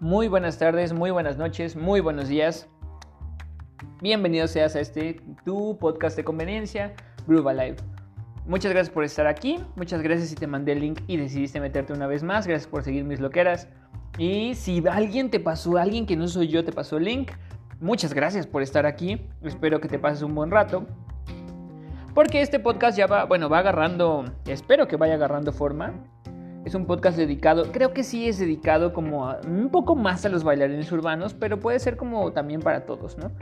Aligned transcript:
Muy 0.00 0.28
buenas 0.28 0.58
tardes, 0.58 0.92
muy 0.92 1.10
buenas 1.10 1.38
noches, 1.38 1.74
muy 1.74 1.98
buenos 1.98 2.28
días. 2.28 2.68
Bienvenido 4.00 4.46
seas 4.46 4.76
a 4.76 4.80
este 4.80 5.20
tu 5.44 5.76
podcast 5.76 6.16
de 6.16 6.22
conveniencia, 6.22 6.94
Groove 7.26 7.50
Alive. 7.50 7.76
Muchas 8.46 8.70
gracias 8.70 8.94
por 8.94 9.02
estar 9.02 9.26
aquí, 9.26 9.58
muchas 9.74 10.00
gracias 10.00 10.28
si 10.28 10.36
te 10.36 10.46
mandé 10.46 10.70
el 10.70 10.80
link 10.82 11.00
y 11.08 11.16
decidiste 11.16 11.58
meterte 11.58 11.92
una 11.92 12.06
vez 12.06 12.22
más, 12.22 12.46
gracias 12.46 12.70
por 12.70 12.84
seguir 12.84 13.02
mis 13.02 13.18
loqueras. 13.18 13.66
Y 14.18 14.54
si 14.54 14.84
alguien 14.88 15.30
te 15.30 15.40
pasó, 15.40 15.78
alguien 15.78 16.06
que 16.06 16.14
no 16.14 16.28
soy 16.28 16.46
yo 16.46 16.64
te 16.64 16.70
pasó 16.70 16.98
el 16.98 17.04
link, 17.04 17.32
muchas 17.80 18.14
gracias 18.14 18.46
por 18.46 18.62
estar 18.62 18.86
aquí, 18.86 19.26
espero 19.42 19.80
que 19.80 19.88
te 19.88 19.98
pases 19.98 20.22
un 20.22 20.32
buen 20.32 20.52
rato. 20.52 20.86
Porque 22.14 22.40
este 22.40 22.60
podcast 22.60 22.96
ya 22.96 23.08
va, 23.08 23.24
bueno, 23.24 23.48
va 23.48 23.58
agarrando, 23.58 24.26
espero 24.46 24.86
que 24.86 24.96
vaya 24.96 25.14
agarrando 25.14 25.52
forma. 25.52 25.92
Es 26.68 26.74
un 26.74 26.84
podcast 26.84 27.16
dedicado, 27.16 27.72
creo 27.72 27.94
que 27.94 28.04
sí 28.04 28.28
es 28.28 28.38
dedicado 28.38 28.92
como 28.92 29.34
un 29.46 29.70
poco 29.70 29.96
más 29.96 30.26
a 30.26 30.28
los 30.28 30.44
bailarines 30.44 30.92
urbanos, 30.92 31.32
pero 31.32 31.58
puede 31.58 31.78
ser 31.78 31.96
como 31.96 32.30
también 32.34 32.60
para 32.60 32.84
todos, 32.84 33.16
¿no? 33.16 33.32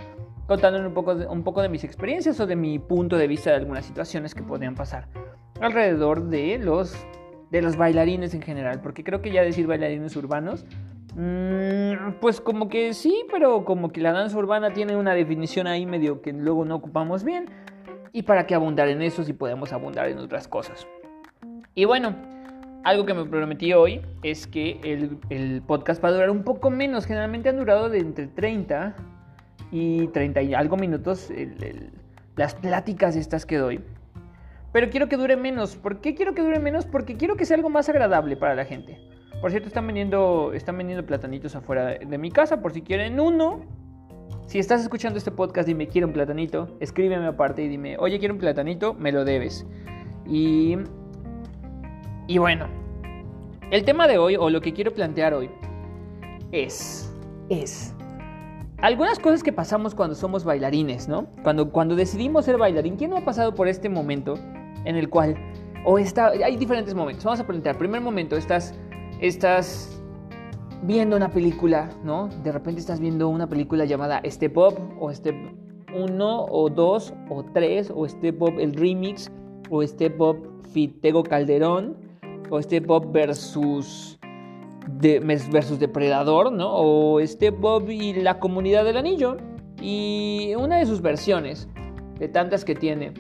Contando 0.47 0.79
un 0.79 0.95
poco, 0.95 1.17
de, 1.17 1.27
un 1.27 1.43
poco 1.43 1.61
de 1.61 1.69
mis 1.69 1.83
experiencias 1.83 2.39
o 2.39 2.47
de 2.47 2.55
mi 2.55 2.79
punto 2.79 3.17
de 3.17 3.27
vista 3.27 3.51
de 3.51 3.57
algunas 3.57 3.85
situaciones 3.85 4.33
que 4.33 4.45
podrían 4.45 4.77
pasar 4.77 5.09
alrededor 5.61 6.29
de 6.29 6.59
los, 6.59 6.95
de 7.51 7.63
los 7.63 7.77
bailarines 7.77 8.33
en 8.33 8.43
general, 8.43 8.81
porque 8.81 9.03
creo 9.03 9.21
que 9.23 9.33
ya 9.33 9.43
decir 9.43 9.67
bailarines 9.67 10.15
urbanos, 10.15 10.65
mmm, 11.17 12.21
pues 12.21 12.41
como 12.41 12.69
que 12.69 12.95
sí, 12.95 13.25
pero 13.33 13.65
como 13.65 13.91
que 13.91 14.01
la 14.01 14.13
danza 14.13 14.39
urbana 14.39 14.73
tiene 14.73 14.95
una 14.95 15.15
definición 15.15 15.67
ahí 15.67 15.85
medio 15.85 16.23
que 16.23 16.33
luego 16.33 16.65
no 16.65 16.77
ocupamos 16.77 17.25
bien, 17.25 17.47
y 18.13 18.23
para 18.23 18.47
qué 18.47 18.55
abundar 18.55 18.87
en 18.87 19.03
eso 19.03 19.25
si 19.25 19.33
podemos 19.33 19.73
abundar 19.73 20.07
en 20.07 20.19
otras 20.19 20.47
cosas. 20.47 20.87
Y 21.75 21.87
bueno, 21.87 22.15
algo 22.87 23.05
que 23.05 23.15
me 23.15 23.25
prometí 23.25 23.73
hoy 23.73 24.01
es 24.23 24.47
que 24.47 24.79
el, 24.85 25.19
el, 25.29 25.61
podcast 25.61 26.03
va 26.03 26.09
a 26.09 26.13
durar 26.13 26.31
un 26.31 26.45
poco 26.45 26.71
menos. 26.71 27.05
Generalmente 27.05 27.49
han 27.49 27.57
durado 27.57 27.91
de 27.91 27.99
entre 27.99 28.29
30 28.29 28.95
y 29.73 30.07
30 30.07 30.43
y 30.43 30.55
algo 30.55 30.77
minutos 30.77 31.33
las 32.37 32.55
pláticas 32.55 33.17
estas 33.17 33.45
que 33.45 33.57
doy. 33.57 33.81
Pero 34.73 34.89
quiero 34.89 35.09
que 35.09 35.17
dure 35.17 35.37
menos. 35.37 35.75
¿Por 35.75 36.01
qué 36.01 36.15
quiero 36.15 36.33
que 36.35 36.43
dure 36.43 36.61
menos? 36.61 36.87
Porque 36.87 37.17
quiero 37.17 37.35
que 37.35 37.45
sea 37.45 37.57
algo 37.57 37.71
más 37.71 37.89
agradable 37.89 38.37
para 38.37 38.55
la 38.55 38.65
gente. 38.65 39.01
Por 39.41 39.51
cierto, 39.51 39.67
están 39.67 39.89
vendiendo, 39.89 40.53
están 40.55 40.79
vendiendo 40.79 41.05
platanitos 41.05 41.57
afuera 41.57 41.87
de, 41.87 42.07
de 42.07 42.19
mi 42.19 42.31
casa 42.31 42.63
por 42.63 42.73
si 42.73 42.83
quieren 42.83 43.19
uno. 43.19 43.65
Si 44.47 44.61
estás 44.61 44.81
escuchando 44.81 45.19
este 45.19 45.33
podcast 45.33 45.69
y 45.69 45.75
me 45.75 45.89
quiero 45.89 46.07
un 46.07 46.13
platanito, 46.13 46.77
escríbeme 46.79 47.27
aparte 47.27 47.65
y 47.65 47.69
dime, 47.69 47.97
oye, 47.99 48.21
quiero 48.21 48.35
un 48.35 48.39
platanito, 48.39 48.95
me 48.95 49.11
lo 49.11 49.25
debes. 49.25 49.67
Y 50.25 50.77
y 52.29 52.39
bueno, 52.39 52.67
el 53.71 53.85
tema 53.85 54.07
de 54.07 54.19
hoy, 54.19 54.37
o 54.37 54.51
lo 54.51 54.61
que 54.61 54.73
quiero 54.73 54.93
plantear 54.93 55.35
hoy, 55.35 55.51
es, 56.53 57.13
es, 57.49 57.95
algunas 58.79 59.19
cosas 59.19 59.43
que 59.43 59.53
pasamos 59.53 59.95
cuando 59.95 60.15
somos 60.15 60.45
bailarines, 60.45 61.09
¿no? 61.09 61.27
Cuando, 61.43 61.71
cuando 61.73 61.97
decidimos 61.97 62.45
ser 62.45 62.59
bailarín, 62.59 62.97
¿quién 62.97 63.11
no 63.11 63.17
ha 63.17 63.25
pasado 63.25 63.55
por 63.55 63.69
este 63.69 63.89
momento 63.89 64.35
en 64.85 64.97
el 64.97 65.09
cual, 65.09 65.37
o 65.85 65.99
está, 65.99 66.29
hay 66.29 66.57
diferentes 66.57 66.95
momentos, 66.95 67.25
vamos 67.25 67.41
a 67.41 67.47
plantear, 67.47 67.79
primer 67.79 68.01
momento, 68.01 68.37
estás, 68.37 68.75
estás 69.21 70.01
viendo 70.83 71.17
una 71.17 71.31
película, 71.31 71.91
¿no? 72.05 72.29
De 72.45 72.53
repente 72.53 72.81
estás 72.81 73.01
viendo 73.01 73.29
una 73.29 73.49
película 73.49 73.85
llamada 73.85 74.21
Step 74.25 74.57
Up, 74.57 74.75
o 75.01 75.13
Step 75.13 75.35
1, 75.95 76.45
o 76.45 76.71
2, 76.71 77.15
o 77.31 77.45
3, 77.45 77.93
o 77.95 78.09
Step 78.09 78.43
Up 78.43 78.55
el 78.59 78.75
remix, 78.75 79.31
o 79.71 79.83
Step 79.83 80.21
Up 80.21 80.63
Fitego 80.73 81.23
Calderón, 81.23 82.06
o 82.51 82.61
Step 82.63 82.91
Up 82.91 83.13
versus, 83.13 84.19
de, 84.89 85.21
versus 85.51 85.79
Depredador, 85.79 86.53
¿no? 86.53 86.71
O 86.73 87.21
Step 87.27 87.63
Up 87.65 87.91
y 87.91 88.15
la 88.15 88.39
comunidad 88.39 88.85
del 88.85 88.97
anillo. 88.97 89.37
Y 89.81 90.53
una 90.57 90.79
de 90.79 90.87
sus 90.87 91.03
versiones, 91.03 91.69
de 92.19 92.29
tantas 92.29 92.65
que 92.65 92.75
tiene, 92.75 93.13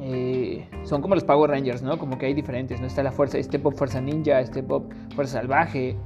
eh, 0.00 0.68
son 0.82 1.00
como 1.00 1.14
los 1.14 1.24
Power 1.24 1.50
Rangers, 1.50 1.82
¿no? 1.82 1.98
Como 1.98 2.18
que 2.18 2.26
hay 2.26 2.34
diferentes, 2.34 2.80
¿no? 2.80 2.86
Está 2.86 3.02
la 3.02 3.12
fuerza, 3.12 3.42
Step 3.42 3.64
Up 3.64 3.76
Fuerza 3.76 4.00
Ninja, 4.00 4.44
Step 4.44 4.70
Up 4.70 4.92
Fuerza 5.14 5.38
Salvaje, 5.38 5.96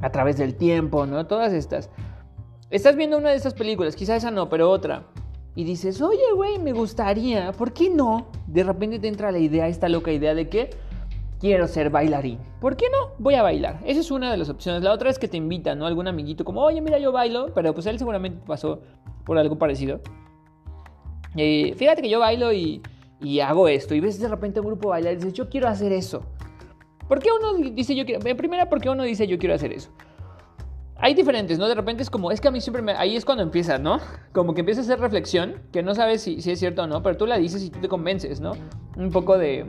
a 0.00 0.10
través 0.10 0.36
del 0.36 0.54
tiempo, 0.54 1.06
¿no? 1.06 1.26
Todas 1.26 1.52
estas. 1.52 1.90
Estás 2.70 2.96
viendo 2.96 3.18
una 3.18 3.30
de 3.30 3.36
estas 3.36 3.54
películas, 3.54 3.96
quizá 3.96 4.16
esa 4.16 4.30
no, 4.30 4.48
pero 4.48 4.70
otra. 4.70 5.06
Y 5.56 5.64
dices, 5.64 6.02
oye, 6.02 6.22
güey, 6.34 6.58
me 6.58 6.72
gustaría, 6.72 7.52
¿por 7.52 7.72
qué 7.72 7.88
no? 7.88 8.26
De 8.46 8.64
repente 8.64 8.98
te 8.98 9.08
entra 9.08 9.30
la 9.30 9.38
idea, 9.38 9.68
esta 9.68 9.88
loca 9.88 10.12
idea 10.12 10.34
de 10.34 10.48
que 10.48 10.70
quiero 11.40 11.66
ser 11.68 11.90
bailarín. 11.90 12.38
¿Por 12.60 12.76
qué 12.76 12.86
no? 12.90 13.12
Voy 13.18 13.34
a 13.34 13.42
bailar. 13.42 13.80
Esa 13.84 14.00
es 14.00 14.10
una 14.10 14.30
de 14.30 14.36
las 14.36 14.48
opciones. 14.48 14.82
La 14.82 14.92
otra 14.92 15.10
es 15.10 15.18
que 15.18 15.28
te 15.28 15.36
invitan, 15.36 15.78
¿no? 15.78 15.86
Algún 15.86 16.08
amiguito 16.08 16.44
como, 16.44 16.62
oye, 16.62 16.80
mira, 16.80 16.98
yo 16.98 17.12
bailo, 17.12 17.52
pero 17.54 17.74
pues 17.74 17.86
él 17.86 17.98
seguramente 17.98 18.42
pasó 18.46 18.80
por 19.24 19.38
algo 19.38 19.58
parecido. 19.58 20.00
Eh, 21.36 21.74
fíjate 21.76 22.02
que 22.02 22.08
yo 22.08 22.20
bailo 22.20 22.52
y, 22.52 22.82
hago 23.42 23.68
esto. 23.68 23.94
Y 23.94 24.00
ves 24.00 24.20
de 24.20 24.28
repente 24.28 24.60
un 24.60 24.66
grupo 24.66 24.90
bailar 24.90 25.14
y 25.14 25.16
dices, 25.16 25.32
yo 25.32 25.48
quiero 25.48 25.68
hacer 25.68 25.92
eso. 25.92 26.22
¿Por 27.08 27.20
qué 27.20 27.28
uno 27.32 27.54
dice 27.72 27.94
yo 27.94 28.06
quiero? 28.06 28.26
En 28.26 28.36
primera, 28.36 28.68
¿por 28.68 28.80
qué 28.80 28.88
uno 28.88 29.02
dice 29.02 29.26
yo 29.26 29.38
quiero 29.38 29.54
hacer 29.54 29.72
eso? 29.72 29.90
Hay 30.96 31.12
diferentes, 31.12 31.58
¿no? 31.58 31.68
De 31.68 31.74
repente 31.74 32.02
es 32.02 32.08
como, 32.08 32.30
es 32.30 32.40
que 32.40 32.48
a 32.48 32.50
mí 32.50 32.60
siempre 32.60 32.80
me... 32.80 32.92
Ahí 32.92 33.16
es 33.16 33.24
cuando 33.24 33.42
empieza, 33.42 33.78
¿no? 33.78 33.98
Como 34.32 34.54
que 34.54 34.60
empieza 34.60 34.80
a 34.80 34.84
hacer 34.84 35.00
reflexión, 35.00 35.62
que 35.72 35.82
no 35.82 35.94
sabes 35.94 36.22
si, 36.22 36.40
si 36.40 36.52
es 36.52 36.58
cierto 36.58 36.84
o 36.84 36.86
no, 36.86 37.02
pero 37.02 37.16
tú 37.16 37.26
la 37.26 37.36
dices 37.36 37.62
y 37.62 37.70
tú 37.70 37.80
te 37.80 37.88
convences, 37.88 38.40
¿no? 38.40 38.52
Un 38.96 39.10
poco 39.10 39.36
de 39.36 39.66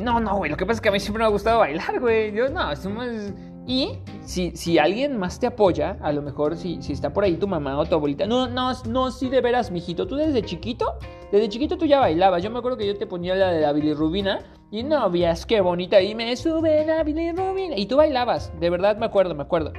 no, 0.00 0.20
no, 0.20 0.36
güey, 0.36 0.50
lo 0.50 0.56
que 0.56 0.64
pasa 0.64 0.78
es 0.78 0.80
que 0.80 0.88
a 0.88 0.92
mí 0.92 1.00
siempre 1.00 1.22
me 1.22 1.26
ha 1.26 1.30
gustado 1.30 1.58
bailar, 1.58 2.00
güey. 2.00 2.32
Yo, 2.32 2.48
no, 2.48 2.70
es. 2.72 3.34
Y 3.66 3.98
si, 4.24 4.50
si 4.56 4.78
alguien 4.78 5.18
más 5.18 5.38
te 5.38 5.46
apoya, 5.46 5.96
a 6.00 6.12
lo 6.12 6.20
mejor 6.20 6.56
si, 6.56 6.82
si 6.82 6.92
está 6.92 7.12
por 7.12 7.22
ahí 7.22 7.36
tu 7.36 7.46
mamá 7.46 7.78
o 7.78 7.84
tu 7.84 7.94
abuelita, 7.94 8.26
no, 8.26 8.48
no, 8.48 8.72
no, 8.88 9.10
sí 9.12 9.28
de 9.28 9.40
veras, 9.40 9.70
mijito, 9.70 10.06
tú 10.06 10.16
desde 10.16 10.42
chiquito, 10.42 10.98
desde 11.30 11.48
chiquito 11.48 11.78
tú 11.78 11.86
ya 11.86 12.00
bailabas. 12.00 12.42
Yo 12.42 12.50
me 12.50 12.58
acuerdo 12.58 12.76
que 12.76 12.86
yo 12.86 12.96
te 12.96 13.06
ponía 13.06 13.36
la 13.36 13.52
de 13.52 13.60
la 13.60 13.72
bilirrubina 13.72 14.40
y 14.72 14.82
no 14.82 15.08
veas 15.10 15.46
qué 15.46 15.60
bonita 15.60 16.00
y 16.00 16.14
me 16.14 16.34
sube 16.34 16.84
la 16.84 17.04
bilirrubina 17.04 17.76
y 17.76 17.86
tú 17.86 17.96
bailabas, 17.96 18.52
de 18.58 18.68
verdad 18.68 18.96
me 18.96 19.06
acuerdo, 19.06 19.34
me 19.34 19.42
acuerdo. 19.42 19.72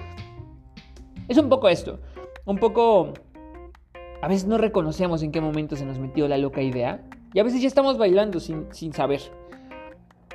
Es 1.28 1.38
un 1.38 1.50
poco 1.50 1.68
esto, 1.68 2.00
un 2.46 2.58
poco... 2.58 3.14
A 4.22 4.30
veces 4.30 4.48
no 4.48 4.58
reconocemos 4.58 5.22
en 5.24 5.34
qué 5.34 5.42
momento 5.42 5.76
se 5.76 5.86
nos 5.86 6.00
metió 6.00 6.30
la 6.30 6.38
loca 6.38 6.62
idea 6.62 7.04
y 7.34 7.40
a 7.40 7.44
veces 7.44 7.62
ya 7.62 7.68
estamos 7.68 7.98
bailando 7.98 8.40
sin, 8.40 8.68
sin 8.72 8.94
saber. 8.94 9.20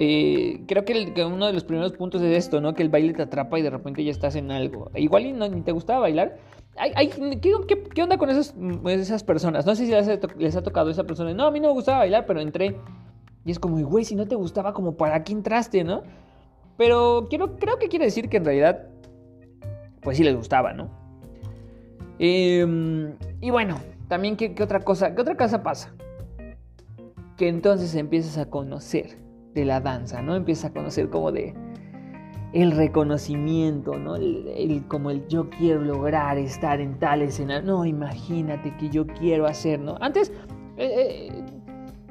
Eh, 0.00 0.62
creo 0.68 0.84
que, 0.84 1.24
uno 1.24 1.46
de 1.46 1.52
los 1.52 1.64
primeros 1.64 1.92
puntos 1.92 2.22
es 2.22 2.36
esto, 2.36 2.60
¿no? 2.60 2.74
Que 2.74 2.82
el 2.82 2.88
baile 2.88 3.14
te 3.14 3.22
atrapa 3.22 3.58
y 3.58 3.62
de 3.62 3.70
repente 3.70 4.04
ya 4.04 4.12
estás 4.12 4.36
en 4.36 4.50
algo. 4.50 4.90
Igual 4.94 5.26
y 5.26 5.32
no, 5.32 5.48
ni 5.48 5.60
te 5.62 5.72
gustaba 5.72 6.00
bailar. 6.00 6.36
¿qué, 7.42 8.02
onda 8.02 8.18
con 8.18 8.30
esas, 8.30 9.24
personas? 9.24 9.66
No 9.66 9.74
sé 9.74 9.86
si 9.86 9.92
les 10.38 10.56
ha, 10.56 10.62
tocado 10.62 10.88
a 10.88 10.92
esa 10.92 11.04
persona. 11.04 11.34
No, 11.34 11.46
a 11.46 11.50
mí 11.50 11.58
no 11.58 11.68
me 11.68 11.74
gustaba 11.74 11.98
bailar, 11.98 12.26
pero 12.26 12.40
entré. 12.40 12.76
Y 13.44 13.50
es 13.50 13.58
como, 13.58 13.84
güey, 13.84 14.04
si 14.04 14.14
no 14.14 14.28
te 14.28 14.36
gustaba, 14.36 14.72
como 14.72 14.96
para 14.96 15.24
qué 15.24 15.32
entraste, 15.32 15.82
¿no? 15.82 16.02
Pero 16.76 17.28
creo 17.28 17.78
que 17.80 17.88
quiere 17.88 18.04
decir 18.04 18.28
que 18.28 18.36
en 18.36 18.44
realidad, 18.44 18.86
pues 20.00 20.16
sí 20.16 20.22
les 20.22 20.36
gustaba, 20.36 20.72
¿no? 20.72 20.90
Eh, 22.20 23.14
y 23.40 23.50
bueno, 23.50 23.78
también, 24.06 24.36
¿qué, 24.36 24.54
¿qué, 24.54 24.62
otra 24.62 24.80
cosa? 24.80 25.12
¿Qué 25.16 25.22
otra 25.22 25.36
cosa 25.36 25.64
pasa? 25.64 25.92
Que 27.36 27.48
entonces 27.48 27.96
empiezas 27.96 28.38
a 28.38 28.48
conocer 28.48 29.27
de 29.54 29.64
la 29.64 29.80
danza, 29.80 30.22
¿no? 30.22 30.34
Empieza 30.34 30.68
a 30.68 30.72
conocer 30.72 31.10
como 31.10 31.32
de 31.32 31.54
el 32.52 32.72
reconocimiento, 32.72 33.98
¿no? 33.98 34.16
El, 34.16 34.84
como 34.88 35.10
el 35.10 35.26
yo 35.28 35.50
quiero 35.50 35.82
lograr 35.82 36.38
estar 36.38 36.80
en 36.80 36.98
tal 36.98 37.22
escena. 37.22 37.60
No, 37.60 37.84
imagínate 37.84 38.74
que 38.76 38.88
yo 38.88 39.06
quiero 39.06 39.46
hacer, 39.46 39.80
¿no? 39.80 39.96
Antes, 40.00 40.32
eh, 40.76 41.28
eh, 41.28 41.44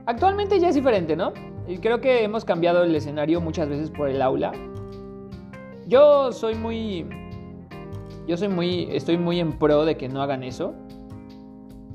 actualmente 0.05 0.59
ya 0.59 0.69
es 0.69 0.75
diferente, 0.75 1.15
¿no? 1.15 1.33
Y 1.67 1.79
creo 1.79 1.99
que 1.99 2.23
hemos 2.23 2.45
cambiado 2.45 2.83
el 2.83 2.95
escenario 2.95 3.41
muchas 3.41 3.67
veces 3.67 3.89
por 3.89 4.09
el 4.09 4.21
aula. 4.21 4.51
Yo 5.87 6.31
soy 6.31 6.55
muy, 6.55 7.07
yo 8.27 8.37
soy 8.37 8.49
muy, 8.49 8.87
estoy 8.91 9.17
muy 9.17 9.39
en 9.39 9.53
pro 9.53 9.85
de 9.85 9.97
que 9.97 10.07
no 10.07 10.21
hagan 10.21 10.43
eso. 10.43 10.73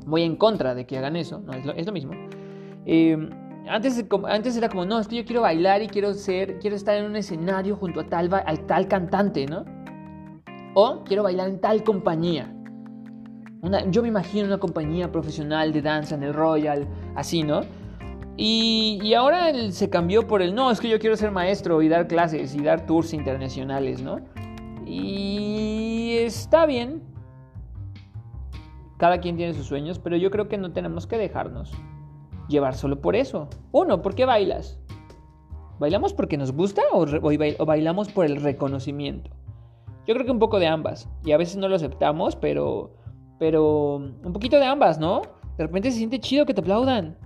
Muy 0.04 0.24
en 0.24 0.34
contra 0.34 0.74
de 0.74 0.84
que 0.84 0.98
hagan 0.98 1.14
eso, 1.14 1.40
no 1.40 1.52
es 1.52 1.64
lo, 1.64 1.72
es 1.74 1.86
lo 1.86 1.92
mismo. 1.92 2.12
Eh, 2.86 3.16
antes, 3.68 4.04
antes 4.28 4.56
era 4.56 4.68
como, 4.68 4.84
no, 4.84 4.98
es 4.98 5.08
que 5.08 5.16
yo 5.16 5.24
quiero 5.24 5.42
bailar 5.42 5.82
y 5.82 5.88
quiero 5.88 6.14
ser, 6.14 6.58
quiero 6.58 6.76
estar 6.76 6.96
en 6.96 7.04
un 7.04 7.16
escenario 7.16 7.76
junto 7.76 8.00
a 8.00 8.06
tal, 8.06 8.28
tal 8.66 8.88
cantante, 8.88 9.46
¿no? 9.46 9.64
O 10.74 11.04
quiero 11.04 11.22
bailar 11.22 11.48
en 11.48 11.60
tal 11.60 11.84
compañía. 11.84 12.52
Una, 13.60 13.88
yo 13.88 14.02
me 14.02 14.08
imagino 14.08 14.46
una 14.46 14.58
compañía 14.58 15.12
profesional 15.12 15.72
de 15.72 15.82
danza 15.82 16.16
en 16.16 16.24
el 16.24 16.34
Royal, 16.34 16.88
así, 17.14 17.44
¿no? 17.44 17.60
Y, 18.36 18.98
y 19.02 19.14
ahora 19.14 19.52
se 19.70 19.88
cambió 19.90 20.26
por 20.26 20.42
el, 20.42 20.54
no, 20.54 20.70
es 20.70 20.80
que 20.80 20.88
yo 20.88 20.98
quiero 20.98 21.16
ser 21.16 21.30
maestro 21.30 21.82
y 21.82 21.88
dar 21.88 22.08
clases 22.08 22.54
y 22.54 22.62
dar 22.62 22.86
tours 22.86 23.12
internacionales, 23.12 24.02
¿no? 24.02 24.20
Y 24.84 26.16
está 26.18 26.66
bien. 26.66 27.02
Cada 28.98 29.18
quien 29.18 29.36
tiene 29.36 29.52
sus 29.52 29.66
sueños, 29.66 29.98
pero 29.98 30.16
yo 30.16 30.30
creo 30.30 30.48
que 30.48 30.58
no 30.58 30.72
tenemos 30.72 31.06
que 31.06 31.18
dejarnos 31.18 31.72
llevar 32.52 32.74
solo 32.74 33.00
por 33.00 33.16
eso. 33.16 33.48
Uno, 33.72 34.02
¿por 34.02 34.14
qué 34.14 34.24
bailas? 34.24 34.78
¿Bailamos 35.80 36.12
porque 36.12 36.36
nos 36.36 36.52
gusta 36.52 36.82
o, 36.92 37.06
bailamos 37.66 38.08
por 38.08 38.24
el 38.24 38.36
reconocimiento? 38.36 39.32
Yo 40.06 40.14
creo 40.14 40.24
que 40.24 40.30
un 40.30 40.38
poco 40.38 40.60
de 40.60 40.68
ambas. 40.68 41.08
Y 41.24 41.32
a 41.32 41.36
veces 41.36 41.56
no 41.56 41.66
lo 41.68 41.74
aceptamos, 41.74 42.36
pero. 42.36 42.92
Pero. 43.40 43.96
Un 43.96 44.32
poquito 44.32 44.58
de 44.58 44.66
ambas, 44.66 45.00
¿no? 45.00 45.22
De 45.58 45.64
repente 45.64 45.90
se 45.90 45.98
siente 45.98 46.20
chido 46.20 46.46
que 46.46 46.54
te 46.54 46.60
aplaudan. 46.60 47.18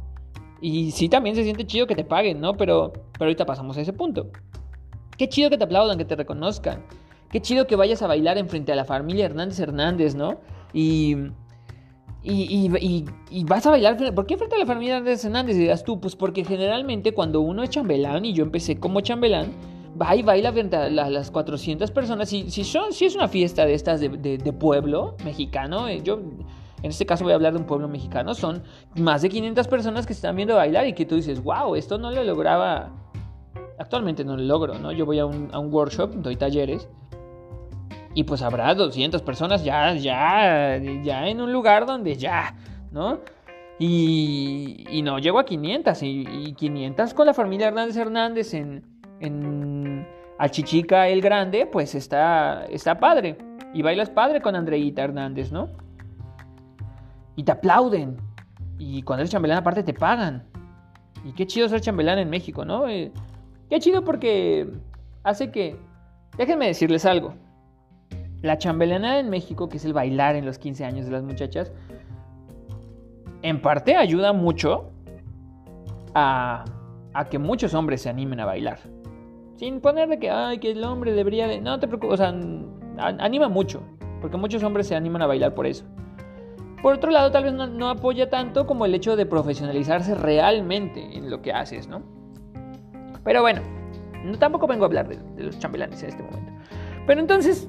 Y 0.62 0.90
sí, 0.92 1.08
también 1.10 1.36
se 1.36 1.44
siente 1.44 1.66
chido 1.66 1.86
que 1.86 1.94
te 1.94 2.04
paguen, 2.04 2.40
¿no? 2.40 2.56
Pero, 2.56 2.94
pero 3.12 3.26
ahorita 3.26 3.44
pasamos 3.44 3.76
a 3.76 3.82
ese 3.82 3.92
punto. 3.92 4.30
Qué 5.18 5.28
chido 5.28 5.50
que 5.50 5.58
te 5.58 5.64
aplaudan, 5.64 5.98
que 5.98 6.06
te 6.06 6.16
reconozcan. 6.16 6.82
Qué 7.30 7.42
chido 7.42 7.66
que 7.66 7.76
vayas 7.76 8.00
a 8.00 8.06
bailar 8.06 8.38
enfrente 8.38 8.72
a 8.72 8.76
la 8.76 8.84
familia 8.84 9.26
Hernández 9.26 9.60
Hernández, 9.60 10.14
¿no? 10.14 10.40
Y. 10.72 11.16
Y, 12.28 12.68
y, 12.80 13.04
y, 13.30 13.44
vas 13.44 13.64
a 13.66 13.70
bailar. 13.70 13.96
¿Por 14.12 14.26
qué 14.26 14.36
frente 14.36 14.56
a 14.56 14.58
la 14.58 14.66
familia 14.66 14.96
Hernández 14.96 15.24
Hernández? 15.24 15.56
Dirás 15.56 15.84
tú, 15.84 16.00
pues 16.00 16.16
porque 16.16 16.44
generalmente 16.44 17.14
cuando 17.14 17.40
uno 17.40 17.62
es 17.62 17.70
chambelán, 17.70 18.24
y 18.24 18.32
yo 18.32 18.42
empecé 18.42 18.80
como 18.80 19.00
chambelán, 19.00 19.52
va 20.00 20.16
y 20.16 20.22
baila 20.22 20.52
frente 20.52 20.76
a 20.76 20.88
las 20.90 21.30
400 21.30 21.88
personas. 21.92 22.28
Si, 22.28 22.50
si, 22.50 22.64
son, 22.64 22.92
si 22.92 23.04
es 23.04 23.14
una 23.14 23.28
fiesta 23.28 23.64
de 23.64 23.74
estas 23.74 24.00
de, 24.00 24.08
de, 24.08 24.52
pueblo 24.52 25.14
mexicano, 25.24 25.86
eh, 25.86 26.00
yo 26.02 26.14
en 26.82 26.90
este 26.90 27.06
caso 27.06 27.22
voy 27.22 27.32
a 27.32 27.36
hablar 27.36 27.52
de 27.52 27.60
un 27.60 27.66
pueblo 27.66 27.86
mexicano, 27.86 28.34
son 28.34 28.64
más 28.96 29.22
de 29.22 29.28
500 29.28 29.68
personas 29.68 30.04
que 30.04 30.12
están 30.12 30.34
viendo 30.34 30.56
bailar 30.56 30.88
y 30.88 30.94
que 30.94 31.06
tú 31.06 31.14
dices, 31.14 31.40
wow, 31.40 31.76
esto 31.76 31.96
no 31.96 32.10
lo 32.10 32.24
lograba. 32.24 32.90
Actualmente 33.78 34.24
no 34.24 34.36
lo 34.36 34.42
logro, 34.42 34.78
¿no? 34.80 34.90
Yo 34.90 35.06
voy 35.06 35.20
a 35.20 35.26
un, 35.26 35.50
a 35.52 35.60
un 35.60 35.72
workshop, 35.72 36.14
doy 36.16 36.34
talleres 36.34 36.88
y 38.16 38.24
pues 38.24 38.40
habrá 38.40 38.74
200 38.74 39.20
personas 39.20 39.62
ya, 39.62 39.92
ya, 39.92 40.78
ya 40.78 41.28
en 41.28 41.42
un 41.42 41.52
lugar 41.52 41.84
donde 41.84 42.16
ya, 42.16 42.56
¿no? 42.90 43.20
Y, 43.78 44.86
y 44.88 45.02
no 45.02 45.18
llego 45.18 45.38
a 45.38 45.44
500, 45.44 46.02
y, 46.02 46.54
500 46.54 47.12
con 47.12 47.26
la 47.26 47.34
familia 47.34 47.68
Hernández 47.68 47.94
Hernández 47.98 48.54
en, 48.54 48.82
en 49.20 50.08
Achichica 50.38 51.08
el 51.08 51.20
Grande, 51.20 51.66
pues 51.66 51.94
está, 51.94 52.64
está 52.70 52.98
padre. 52.98 53.36
Y 53.74 53.82
bailas 53.82 54.08
padre 54.08 54.40
con 54.40 54.56
Andreita 54.56 55.02
Hernández, 55.02 55.52
¿no? 55.52 55.68
Y 57.36 57.42
te 57.42 57.52
aplauden. 57.52 58.16
Y 58.78 59.02
cuando 59.02 59.20
eres 59.20 59.30
chambelán 59.30 59.58
aparte 59.58 59.82
te 59.82 59.92
pagan. 59.92 60.42
Y 61.22 61.32
qué 61.32 61.46
chido 61.46 61.68
ser 61.68 61.82
chambelán 61.82 62.18
en 62.18 62.30
México, 62.30 62.64
¿no? 62.64 62.88
Eh, 62.88 63.12
qué 63.68 63.78
chido 63.78 64.02
porque 64.04 64.66
hace 65.22 65.50
que... 65.50 65.76
Déjenme 66.38 66.68
decirles 66.68 67.04
algo. 67.04 67.34
La 68.46 68.58
chambelana 68.58 69.18
en 69.18 69.28
México, 69.28 69.68
que 69.68 69.78
es 69.78 69.84
el 69.84 69.92
bailar 69.92 70.36
en 70.36 70.46
los 70.46 70.56
15 70.56 70.84
años 70.84 71.06
de 71.06 71.10
las 71.10 71.24
muchachas, 71.24 71.72
en 73.42 73.60
parte 73.60 73.96
ayuda 73.96 74.32
mucho 74.32 74.92
a, 76.14 76.64
que 77.28 77.40
muchos 77.40 77.74
hombres 77.74 78.02
se 78.02 78.08
animen 78.08 78.38
a 78.38 78.44
bailar. 78.44 78.78
Sin 79.56 79.80
poner 79.80 80.08
de 80.08 80.20
que, 80.20 80.30
ay, 80.30 80.60
que 80.60 80.70
el 80.70 80.84
hombre 80.84 81.12
debería 81.12 81.48
de... 81.48 81.60
No 81.60 81.80
te 81.80 81.88
preocupes, 81.88 82.20
o 82.20 82.22
sea, 82.22 82.32
anima 83.18 83.48
mucho, 83.48 83.82
porque 84.20 84.36
muchos 84.36 84.62
hombres 84.62 84.86
se 84.86 84.94
animan 84.94 85.22
a 85.22 85.26
bailar 85.26 85.52
por 85.52 85.66
eso. 85.66 85.84
Por 86.82 86.94
otro 86.94 87.10
lado, 87.10 87.32
tal 87.32 87.42
vez 87.42 87.52
no, 87.52 87.88
apoya 87.88 88.30
tanto 88.30 88.64
como 88.64 88.86
el 88.86 88.94
hecho 88.94 89.16
de 89.16 89.26
profesionalizarse 89.26 90.14
realmente 90.14 91.16
en 91.16 91.32
lo 91.32 91.42
que 91.42 91.52
haces, 91.52 91.88
¿no? 91.88 92.00
Pero 93.24 93.40
bueno, 93.42 93.60
no, 94.24 94.38
tampoco 94.38 94.68
vengo 94.68 94.84
a 94.84 94.86
hablar 94.86 95.08
de, 95.08 95.16
de 95.34 95.42
los 95.42 95.58
chambelanes 95.58 96.00
en 96.04 96.10
este 96.10 96.22
momento. 96.22 96.52
Pero 97.08 97.20
entonces, 97.20 97.68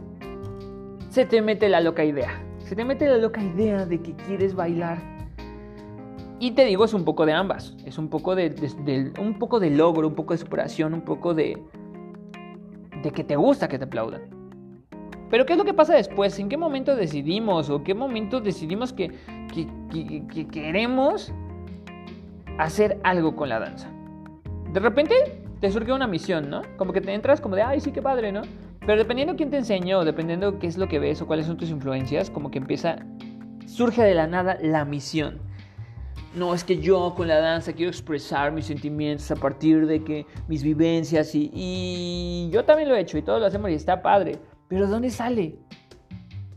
se 1.17 1.25
te 1.25 1.41
mete 1.41 1.67
la 1.67 1.81
loca 1.81 2.05
idea. 2.05 2.39
Se 2.59 2.75
te 2.75 2.85
mete 2.85 3.07
la 3.07 3.17
loca 3.17 3.41
idea 3.41 3.87
de 3.87 3.99
que 4.03 4.13
quieres 4.13 4.53
bailar. 4.53 4.99
Y 6.37 6.51
te 6.51 6.63
digo, 6.65 6.85
es 6.85 6.93
un 6.93 7.05
poco 7.05 7.25
de 7.25 7.33
ambas. 7.33 7.75
Es 7.85 7.97
un 7.97 8.07
poco 8.07 8.35
de, 8.35 8.53
un 9.19 9.39
poco 9.39 9.59
de 9.59 9.71
logro, 9.71 10.07
un 10.07 10.13
poco 10.13 10.35
de 10.35 10.37
superación, 10.37 10.93
un 10.93 11.01
poco 11.01 11.33
de, 11.33 11.57
de 13.01 13.09
que 13.09 13.23
te 13.23 13.35
gusta 13.35 13.67
que 13.67 13.79
te 13.79 13.85
aplaudan. 13.85 14.29
Pero 15.31 15.47
¿qué 15.47 15.53
es 15.53 15.57
lo 15.57 15.65
que 15.65 15.73
pasa 15.73 15.95
después? 15.95 16.37
¿En 16.37 16.49
qué 16.49 16.57
momento 16.57 16.95
decidimos 16.95 17.71
o 17.71 17.83
qué 17.83 17.95
momento 17.95 18.39
decidimos 18.39 18.93
que, 18.93 19.11
que 19.51 20.47
queremos 20.49 21.33
hacer 22.59 22.99
algo 23.03 23.35
con 23.35 23.49
la 23.49 23.59
danza? 23.59 23.89
De 24.71 24.79
repente 24.79 25.41
te 25.61 25.71
surge 25.71 25.91
una 25.91 26.05
misión, 26.05 26.47
¿no? 26.51 26.61
Como 26.77 26.93
que 26.93 27.01
te 27.01 27.11
entras 27.11 27.41
como 27.41 27.55
de, 27.55 27.63
ay, 27.63 27.79
sí, 27.79 27.91
qué 27.91 28.03
padre, 28.03 28.31
¿no? 28.31 28.43
Pero 28.87 28.99
dependiendo 28.99 29.35
quién 29.35 29.51
te 29.51 29.57
enseñó, 29.57 30.05
dependiendo 30.05 30.59
qué 30.59 30.65
es 30.65 30.77
lo 30.77 30.87
que 30.87 30.97
ves 30.97 31.21
o 31.21 31.27
cuáles 31.27 31.45
son 31.45 31.57
tus 31.57 31.69
influencias, 31.69 32.29
como 32.29 32.49
que 32.49 32.57
empieza, 32.57 32.95
surge 33.67 34.01
de 34.01 34.15
la 34.15 34.27
nada 34.27 34.57
la 34.61 34.85
misión. 34.85 35.39
No, 36.33 36.53
es 36.53 36.63
que 36.63 36.79
yo 36.79 37.13
con 37.13 37.27
la 37.27 37.39
danza 37.39 37.73
quiero 37.73 37.91
expresar 37.91 38.53
mis 38.53 38.65
sentimientos 38.65 39.29
a 39.29 39.35
partir 39.35 39.87
de 39.87 40.03
que 40.03 40.25
mis 40.47 40.63
vivencias 40.63 41.35
y, 41.35 41.51
y 41.53 42.49
yo 42.49 42.63
también 42.63 42.87
lo 42.87 42.95
he 42.95 43.01
hecho 43.01 43.17
y 43.17 43.21
todos 43.21 43.41
lo 43.41 43.45
hacemos 43.47 43.69
y 43.71 43.73
está 43.73 44.01
padre. 44.01 44.39
Pero 44.69 44.85
¿de 44.85 44.91
dónde 44.91 45.09
sale? 45.09 45.59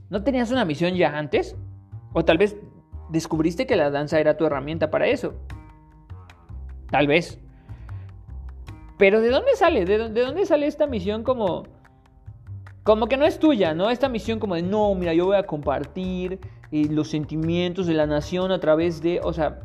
¿No 0.08 0.22
tenías 0.22 0.52
una 0.52 0.64
misión 0.64 0.94
ya 0.94 1.18
antes? 1.18 1.56
O 2.12 2.24
tal 2.24 2.38
vez 2.38 2.56
descubriste 3.10 3.66
que 3.66 3.74
la 3.74 3.90
danza 3.90 4.20
era 4.20 4.36
tu 4.36 4.46
herramienta 4.46 4.88
para 4.88 5.08
eso. 5.08 5.34
Tal 6.90 7.08
vez. 7.08 7.40
Pero 8.98 9.20
¿de 9.20 9.30
dónde 9.30 9.56
sale? 9.56 9.84
¿De, 9.84 9.98
dónde 9.98 10.46
sale 10.46 10.66
esta 10.66 10.86
misión 10.86 11.24
como 11.24 11.79
como 12.82 13.06
que 13.06 13.16
no 13.16 13.26
es 13.26 13.38
tuya, 13.38 13.74
¿no? 13.74 13.90
Esta 13.90 14.08
misión 14.08 14.38
como 14.38 14.54
de, 14.54 14.62
no, 14.62 14.94
mira, 14.94 15.12
yo 15.12 15.26
voy 15.26 15.36
a 15.36 15.42
compartir 15.42 16.40
eh, 16.72 16.86
los 16.90 17.08
sentimientos 17.08 17.86
de 17.86 17.94
la 17.94 18.06
nación 18.06 18.52
a 18.52 18.60
través 18.60 19.02
de, 19.02 19.20
o 19.22 19.32
sea, 19.32 19.60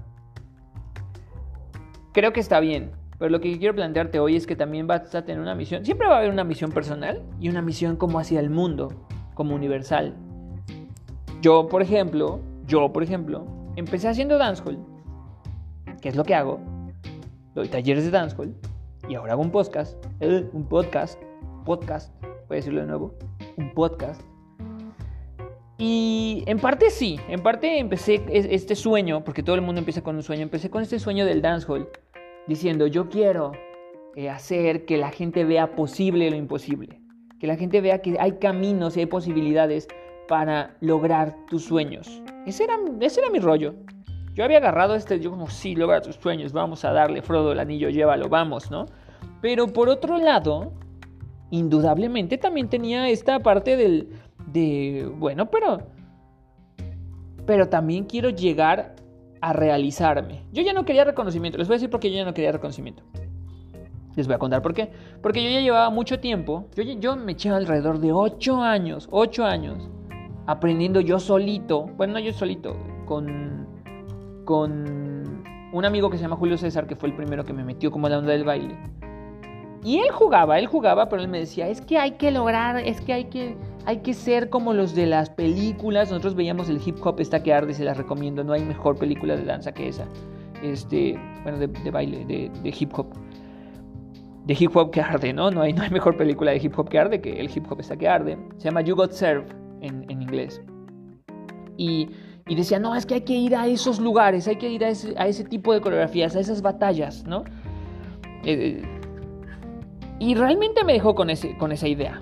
creo 2.11 2.33
que 2.33 2.39
está 2.39 2.59
bien, 2.59 2.91
pero 3.17 3.29
lo 3.29 3.39
que 3.39 3.57
quiero 3.57 3.73
plantearte 3.73 4.19
hoy 4.19 4.35
es 4.35 4.45
que 4.45 4.55
también 4.55 4.87
vas 4.87 5.15
a 5.15 5.23
tener 5.23 5.41
una 5.41 5.55
misión, 5.55 5.85
siempre 5.85 6.07
va 6.07 6.15
a 6.15 6.17
haber 6.19 6.31
una 6.31 6.43
misión 6.43 6.71
personal 6.71 7.23
y 7.39 7.47
una 7.47 7.61
misión 7.61 7.95
como 7.95 8.19
hacia 8.19 8.39
el 8.39 8.49
mundo, 8.49 8.93
como 9.33 9.55
universal. 9.55 10.15
Yo, 11.41 11.67
por 11.67 11.81
ejemplo, 11.81 12.41
yo, 12.67 12.91
por 12.91 13.03
ejemplo, 13.03 13.45
empecé 13.77 14.09
haciendo 14.09 14.37
dancehall, 14.37 14.79
que 16.01 16.09
es 16.09 16.15
lo 16.15 16.25
que 16.25 16.35
hago, 16.35 16.59
doy 17.53 17.69
talleres 17.69 18.03
de 18.03 18.11
dancehall 18.11 18.53
y 19.07 19.15
ahora 19.15 19.33
hago 19.33 19.41
un 19.41 19.51
podcast, 19.51 19.95
eh, 20.19 20.49
un 20.51 20.67
podcast, 20.67 21.21
podcast 21.63 22.11
voy 22.47 22.55
a 22.55 22.59
decirlo 22.59 22.81
de 22.81 22.87
nuevo, 22.87 23.13
un 23.57 23.73
podcast. 23.73 24.21
Y 25.77 26.43
en 26.47 26.59
parte 26.59 26.89
sí, 26.89 27.19
en 27.27 27.41
parte 27.41 27.79
empecé 27.79 28.23
este 28.29 28.75
sueño, 28.75 29.23
porque 29.23 29.43
todo 29.43 29.55
el 29.55 29.61
mundo 29.61 29.79
empieza 29.79 30.01
con 30.01 30.15
un 30.15 30.23
sueño, 30.23 30.43
empecé 30.43 30.69
con 30.69 30.81
este 30.81 30.99
sueño 30.99 31.25
del 31.25 31.41
dancehall, 31.41 31.89
diciendo 32.47 32.87
yo 32.87 33.09
quiero 33.09 33.51
eh, 34.15 34.29
hacer 34.29 34.85
que 34.85 34.97
la 34.97 35.11
gente 35.11 35.43
vea 35.43 35.75
posible 35.75 36.29
lo 36.29 36.37
imposible, 36.37 37.01
que 37.39 37.47
la 37.47 37.57
gente 37.57 37.81
vea 37.81 38.01
que 38.01 38.15
hay 38.19 38.33
caminos 38.33 38.95
y 38.95 39.01
hay 39.01 39.05
posibilidades 39.07 39.89
para 40.29 40.77
lograr 40.79 41.35
tus 41.47 41.65
sueños. 41.65 42.21
Ese 42.45 42.63
era, 42.63 42.79
ese 43.01 43.19
era 43.19 43.29
mi 43.29 43.39
rollo. 43.39 43.75
Yo 44.33 44.43
había 44.43 44.57
agarrado 44.57 44.95
este, 44.95 45.19
yo 45.19 45.31
como, 45.31 45.49
sí, 45.49 45.75
logra 45.75 46.01
tus 46.01 46.15
sueños, 46.15 46.53
vamos 46.53 46.85
a 46.85 46.91
darle, 46.91 47.21
Frodo, 47.21 47.51
el 47.51 47.59
anillo, 47.59 47.89
llévalo, 47.89 48.29
vamos, 48.29 48.71
¿no? 48.71 48.85
Pero 49.41 49.67
por 49.67 49.89
otro 49.89 50.17
lado, 50.17 50.73
indudablemente 51.51 52.37
también 52.37 52.69
tenía 52.69 53.09
esta 53.09 53.39
parte 53.39 53.77
del, 53.77 54.09
de, 54.47 55.09
bueno, 55.17 55.49
pero, 55.49 55.79
pero 57.45 57.69
también 57.69 58.05
quiero 58.05 58.29
llegar 58.29 58.95
a 59.41 59.53
realizarme. 59.53 60.43
Yo 60.51 60.63
ya 60.63 60.73
no 60.73 60.85
quería 60.85 61.03
reconocimiento, 61.03 61.57
les 61.57 61.67
voy 61.67 61.75
a 61.75 61.77
decir 61.77 61.89
por 61.89 61.99
qué 61.99 62.09
yo 62.09 62.17
ya 62.17 62.25
no 62.25 62.33
quería 62.33 62.51
reconocimiento. 62.51 63.03
Les 64.15 64.27
voy 64.27 64.35
a 64.35 64.39
contar 64.39 64.61
por 64.61 64.73
qué. 64.73 64.91
Porque 65.21 65.43
yo 65.43 65.49
ya 65.49 65.59
llevaba 65.59 65.89
mucho 65.89 66.19
tiempo, 66.19 66.67
yo, 66.75 66.83
yo 66.83 67.15
me 67.17 67.33
eché 67.33 67.49
alrededor 67.49 67.99
de 67.99 68.13
8 68.13 68.61
años, 68.61 69.09
8 69.11 69.43
años, 69.43 69.89
aprendiendo 70.47 71.01
yo 71.01 71.19
solito, 71.19 71.83
bueno, 71.97 72.13
no 72.13 72.19
yo 72.19 72.31
solito, 72.31 72.77
con, 73.05 73.67
con 74.45 75.43
un 75.73 75.85
amigo 75.85 76.09
que 76.09 76.17
se 76.17 76.23
llama 76.23 76.37
Julio 76.37 76.57
César, 76.57 76.87
que 76.87 76.95
fue 76.95 77.09
el 77.09 77.15
primero 77.15 77.43
que 77.43 77.51
me 77.51 77.63
metió 77.63 77.91
como 77.91 78.07
a 78.07 78.09
la 78.09 78.19
onda 78.19 78.31
del 78.31 78.45
baile. 78.45 78.77
Y 79.85 79.99
él 79.99 80.09
jugaba, 80.09 80.57
él 80.57 80.65
jugaba, 80.65 81.09
pero 81.09 81.21
él 81.21 81.27
me 81.27 81.37
decía, 81.37 81.67
es 81.67 81.79
que 81.79 81.99
hay 81.99 82.13
que 82.13 82.31
lograr, 82.31 82.77
es 82.77 82.99
que 83.01 83.13
hay 83.13 83.25
que, 83.25 83.55
hay 83.85 83.97
que 83.97 84.15
ser 84.15 84.49
como 84.49 84.73
los 84.73 84.95
de 84.95 85.05
las 85.05 85.29
películas. 85.29 86.09
Nosotros 86.09 86.33
veíamos 86.33 86.69
el 86.69 86.81
hip 86.83 86.97
hop 87.05 87.19
está 87.19 87.43
que 87.43 87.53
arde, 87.53 87.71
se 87.75 87.83
las 87.83 87.95
recomiendo, 87.95 88.43
no 88.43 88.53
hay 88.53 88.65
mejor 88.65 88.97
película 88.97 89.35
de 89.35 89.45
danza 89.45 89.71
que 89.71 89.89
esa. 89.89 90.07
Este, 90.63 91.19
bueno, 91.43 91.59
de, 91.59 91.91
baile, 91.91 92.25
de, 92.25 92.73
hip 92.75 92.97
hop. 92.97 93.13
De 94.45 94.57
hip 94.59 94.75
hop 94.75 94.89
que 94.89 95.01
arde, 95.01 95.31
¿no? 95.31 95.51
No 95.51 95.61
hay, 95.61 95.71
no 95.71 95.83
hay 95.83 95.91
mejor 95.91 96.17
película 96.17 96.49
de 96.49 96.57
hip 96.57 96.73
hop 96.75 96.89
que 96.89 96.97
arde 96.97 97.21
que 97.21 97.39
el 97.39 97.55
hip 97.55 97.71
hop 97.71 97.79
está 97.79 97.95
que 97.95 98.09
arde. 98.09 98.39
Se 98.57 98.63
llama 98.63 98.81
You 98.81 98.95
Got 98.95 99.11
Served 99.11 99.53
en, 99.81 100.09
inglés. 100.09 100.63
Y, 101.77 102.09
decía, 102.47 102.79
no, 102.79 102.95
es 102.95 103.05
que 103.05 103.13
hay 103.13 103.21
que 103.21 103.35
ir 103.35 103.55
a 103.55 103.67
esos 103.67 103.99
lugares, 103.99 104.47
hay 104.47 104.55
que 104.55 104.67
ir 104.67 104.83
a 104.83 104.89
ese, 104.89 105.13
a 105.15 105.27
ese 105.27 105.43
tipo 105.43 105.71
de 105.73 105.81
coreografías, 105.81 106.35
a 106.35 106.39
esas 106.39 106.63
batallas, 106.63 107.23
¿no? 107.27 107.43
Eh, 108.45 108.83
y 110.19 110.35
realmente 110.35 110.83
me 110.83 110.93
dejó 110.93 111.15
con, 111.15 111.29
ese, 111.29 111.57
con 111.57 111.71
esa 111.71 111.87
idea. 111.87 112.19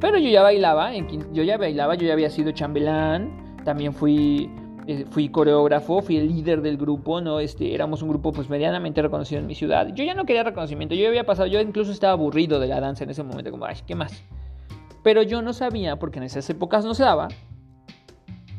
Pero 0.00 0.18
yo 0.18 0.28
ya 0.28 0.42
bailaba, 0.42 0.92
yo 0.94 1.42
ya 1.42 1.56
bailaba, 1.56 1.94
yo 1.94 2.06
ya 2.06 2.12
había 2.12 2.30
sido 2.30 2.52
chambelán, 2.52 3.56
también 3.64 3.92
fui, 3.92 4.50
eh, 4.86 5.06
fui 5.10 5.30
coreógrafo, 5.30 6.02
fui 6.02 6.18
el 6.18 6.28
líder 6.28 6.60
del 6.60 6.76
grupo, 6.76 7.20
¿no? 7.20 7.40
Este, 7.40 7.74
éramos 7.74 8.02
un 8.02 8.10
grupo 8.10 8.30
pues 8.30 8.50
medianamente 8.50 9.00
reconocido 9.00 9.40
en 9.40 9.46
mi 9.46 9.54
ciudad. 9.54 9.88
Yo 9.94 10.04
ya 10.04 10.14
no 10.14 10.26
quería 10.26 10.42
reconocimiento, 10.42 10.94
yo 10.94 11.08
había 11.08 11.24
pasado, 11.24 11.48
yo 11.48 11.60
incluso 11.60 11.92
estaba 11.92 12.12
aburrido 12.12 12.60
de 12.60 12.68
la 12.68 12.78
danza 12.78 13.04
en 13.04 13.10
ese 13.10 13.22
momento, 13.22 13.50
como, 13.50 13.64
ay, 13.64 13.76
¿qué 13.86 13.94
más? 13.94 14.22
Pero 15.02 15.22
yo 15.22 15.40
no 15.40 15.52
sabía, 15.52 15.98
porque 15.98 16.18
en 16.18 16.24
esas 16.24 16.48
épocas 16.50 16.84
no 16.84 16.92
se 16.92 17.04
daba, 17.04 17.28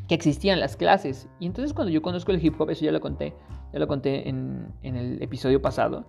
que 0.08 0.14
existían 0.14 0.58
las 0.58 0.76
clases. 0.76 1.28
Y 1.38 1.46
entonces 1.46 1.72
cuando 1.72 1.92
yo 1.92 2.02
conozco 2.02 2.32
el 2.32 2.44
hip 2.44 2.60
hop, 2.60 2.70
eso 2.70 2.84
ya 2.84 2.92
lo 2.92 3.00
conté, 3.00 3.34
ya 3.72 3.78
lo 3.78 3.86
conté 3.86 4.28
en, 4.28 4.72
el 4.82 5.22
episodio 5.22 5.62
pasado, 5.62 6.06